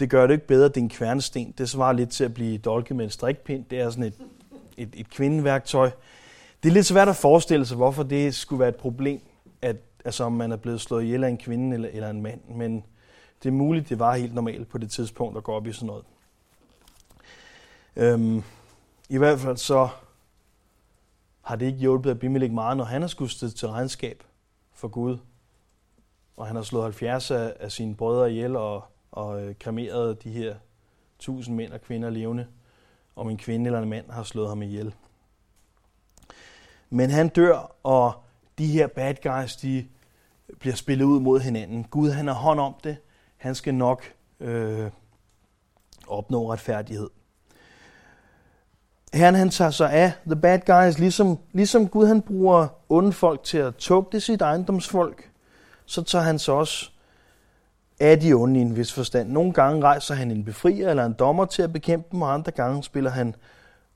det 0.00 0.10
gør 0.10 0.26
det 0.26 0.34
ikke 0.34 0.46
bedre, 0.46 0.64
at 0.64 0.74
det 0.74 0.80
er 0.80 0.84
en 0.84 0.90
kværnesten. 0.90 1.54
Det 1.58 1.70
svarer 1.70 1.92
lidt 1.92 2.10
til 2.10 2.24
at 2.24 2.34
blive 2.34 2.58
dolket 2.58 2.96
med 2.96 3.04
en 3.04 3.10
strikpind. 3.10 3.64
Det 3.64 3.80
er 3.80 3.90
sådan 3.90 4.04
et, 4.04 4.14
et, 4.76 4.88
et 4.92 5.10
kvindeværktøj. 5.10 5.90
Det 6.64 6.70
er 6.70 6.74
lidt 6.74 6.86
svært 6.86 7.08
at 7.08 7.16
forestille 7.16 7.66
sig, 7.66 7.76
hvorfor 7.76 8.02
det 8.02 8.34
skulle 8.34 8.60
være 8.60 8.68
et 8.68 8.76
problem, 8.76 9.20
at 9.62 9.76
altså, 10.04 10.24
om 10.24 10.32
man 10.32 10.52
er 10.52 10.56
blevet 10.56 10.80
slået 10.80 11.02
ihjel 11.02 11.24
af 11.24 11.28
en 11.28 11.38
kvinde 11.38 11.74
eller, 11.74 11.88
eller 11.92 12.10
en 12.10 12.22
mand. 12.22 12.40
Men 12.48 12.84
det 13.42 13.48
er 13.48 13.52
muligt, 13.52 13.88
det 13.88 13.98
var 13.98 14.14
helt 14.14 14.34
normalt 14.34 14.68
på 14.68 14.78
det 14.78 14.90
tidspunkt 14.90 15.36
at 15.36 15.44
gå 15.44 15.52
op 15.52 15.66
i 15.66 15.72
sådan 15.72 15.86
noget. 15.86 16.04
Øhm, 17.96 18.42
I 19.08 19.18
hvert 19.18 19.40
fald 19.40 19.56
så 19.56 19.88
har 21.42 21.56
det 21.56 21.66
ikke 21.66 21.78
hjulpet 21.78 22.10
Abimelech 22.10 22.54
meget, 22.54 22.76
når 22.76 22.84
han 22.84 23.00
har 23.00 23.08
skulle 23.08 23.30
til 23.30 23.68
regnskab 23.68 24.22
for 24.72 24.88
Gud. 24.88 25.18
Og 26.36 26.46
han 26.46 26.56
har 26.56 26.62
slået 26.62 26.84
70 26.84 27.30
af, 27.30 27.54
af 27.60 27.72
sine 27.72 27.94
brødre 27.94 28.30
ihjel 28.30 28.56
og, 28.56 28.84
og 29.12 29.42
øh, 29.42 29.54
kremeret 29.60 30.24
de 30.24 30.30
her 30.30 30.54
tusind 31.18 31.56
mænd 31.56 31.72
og 31.72 31.80
kvinder 31.80 32.10
levende. 32.10 32.46
Om 33.16 33.30
en 33.30 33.38
kvinde 33.38 33.66
eller 33.66 33.80
en 33.80 33.90
mand 33.90 34.10
har 34.10 34.22
slået 34.22 34.48
ham 34.48 34.62
ihjel. 34.62 34.94
Men 36.94 37.10
han 37.10 37.28
dør, 37.28 37.76
og 37.82 38.12
de 38.58 38.66
her 38.66 38.86
bad 38.86 39.14
guys, 39.22 39.56
de 39.56 39.86
bliver 40.60 40.74
spillet 40.74 41.04
ud 41.04 41.20
mod 41.20 41.40
hinanden. 41.40 41.84
Gud, 41.84 42.10
han 42.10 42.26
har 42.26 42.34
hånd 42.34 42.60
om 42.60 42.74
det. 42.84 42.96
Han 43.36 43.54
skal 43.54 43.74
nok 43.74 44.02
øh, 44.40 44.90
opnå 46.06 46.52
retfærdighed. 46.52 47.10
Herren 49.14 49.34
han 49.34 49.50
tager 49.50 49.70
sig 49.70 49.92
af 49.92 50.12
the 50.26 50.36
bad 50.36 50.58
guys, 50.58 50.98
ligesom, 50.98 51.38
ligesom 51.52 51.88
Gud 51.88 52.06
han 52.06 52.22
bruger 52.22 52.68
onde 52.88 53.12
folk 53.12 53.42
til 53.42 53.58
at 53.58 53.76
tugte 53.76 54.20
sit 54.20 54.42
ejendomsfolk, 54.42 55.30
så 55.86 56.02
tager 56.02 56.24
han 56.24 56.38
sig 56.38 56.54
også 56.54 56.90
af 58.00 58.20
de 58.20 58.32
onde 58.32 58.60
i 58.60 58.62
en 58.62 58.76
vis 58.76 58.92
forstand. 58.92 59.28
Nogle 59.28 59.52
gange 59.52 59.82
rejser 59.82 60.14
han 60.14 60.30
en 60.30 60.44
befrier 60.44 60.90
eller 60.90 61.04
en 61.04 61.12
dommer 61.12 61.44
til 61.44 61.62
at 61.62 61.72
bekæmpe 61.72 62.08
dem, 62.12 62.22
og 62.22 62.34
andre 62.34 62.52
gange 62.52 62.82
spiller 62.82 63.10
han 63.10 63.34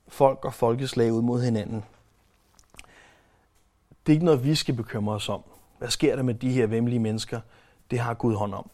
folk 0.08 0.44
og 0.44 0.54
folkeslag 0.54 1.12
ud 1.12 1.22
mod 1.22 1.42
hinanden. 1.42 1.84
Det 4.08 4.12
er 4.12 4.16
ikke 4.16 4.24
noget, 4.24 4.44
vi 4.44 4.54
skal 4.54 4.74
bekymre 4.74 5.14
os 5.14 5.28
om. 5.28 5.42
Hvad 5.78 5.88
sker 5.88 6.16
der 6.16 6.22
med 6.22 6.34
de 6.34 6.50
her 6.50 6.66
vemmelige 6.66 6.98
mennesker? 6.98 7.40
Det 7.90 7.98
har 7.98 8.14
Gud 8.14 8.34
hånd 8.34 8.54
om. 8.54 8.70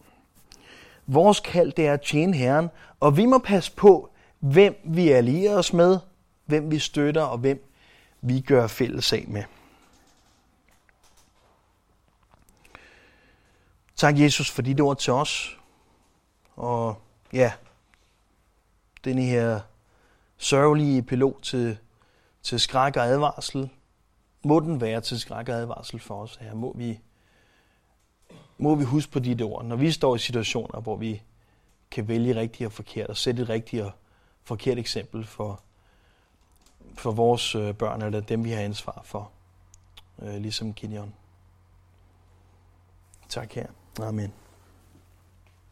Vores 1.07 1.41
kald 1.41 1.73
det 1.73 1.87
er 1.87 1.93
at 1.93 2.01
tjene 2.01 2.37
Herren, 2.37 2.69
og 3.01 3.17
vi 3.17 3.27
må 3.27 3.39
passe 3.39 3.73
på, 3.73 4.11
hvem 4.39 4.77
vi 4.85 5.11
allierer 5.11 5.59
os 5.59 5.73
med, 5.73 5.99
hvem 6.45 6.71
vi 6.71 6.79
støtter 6.79 7.23
og 7.23 7.39
hvem 7.39 7.73
vi 8.21 8.41
gør 8.41 8.67
fælles 8.67 9.13
af 9.13 9.25
med. 9.29 9.45
Tak 13.97 14.19
Jesus 14.19 14.51
for 14.51 14.63
dit 14.63 14.81
ord 14.81 14.99
til 14.99 15.13
os. 15.13 15.59
Og 16.57 16.97
ja, 17.33 17.53
den 19.05 19.19
her 19.19 19.61
sørgelige 20.37 21.03
pilot 21.03 21.43
til, 21.43 21.79
til 22.43 22.61
skræk 22.61 22.97
og 22.97 23.05
advarsel, 23.07 23.71
må 24.45 24.61
den 24.61 24.81
være 24.81 25.01
til 25.01 25.21
skræk 25.21 25.49
og 25.49 25.55
advarsel 25.55 26.01
for 26.01 26.23
os 26.23 26.37
her. 26.37 26.55
Må 26.55 26.73
vi, 26.77 27.01
må 28.59 28.75
vi 28.75 28.85
huske 28.85 29.13
på 29.13 29.19
dit 29.19 29.43
ord, 29.43 29.65
når 29.65 29.77
vi 29.77 29.91
står 29.91 30.15
i 30.15 30.19
situationer, 30.19 30.81
hvor 30.81 30.97
vi 30.97 31.23
kan 31.91 32.09
vælge 32.09 32.37
rigtigt 32.37 32.67
og 32.67 32.73
forkert, 32.73 33.07
og 33.07 33.17
sætte 33.17 33.43
et 33.43 33.49
rigtigt 33.49 33.83
og 33.83 33.93
forkert 34.43 34.79
eksempel 34.79 35.25
for, 35.25 35.61
for 36.95 37.13
vores 37.13 37.55
øh, 37.55 37.75
børn, 37.75 38.03
eller 38.03 38.21
dem 38.21 38.45
vi 38.45 38.51
har 38.51 38.61
ansvar 38.61 39.01
for, 39.05 39.31
øh, 40.23 40.35
ligesom 40.35 40.75
Gideon. 40.75 41.15
Tak 43.29 43.53
her. 43.53 43.67
Amen. 44.01 44.44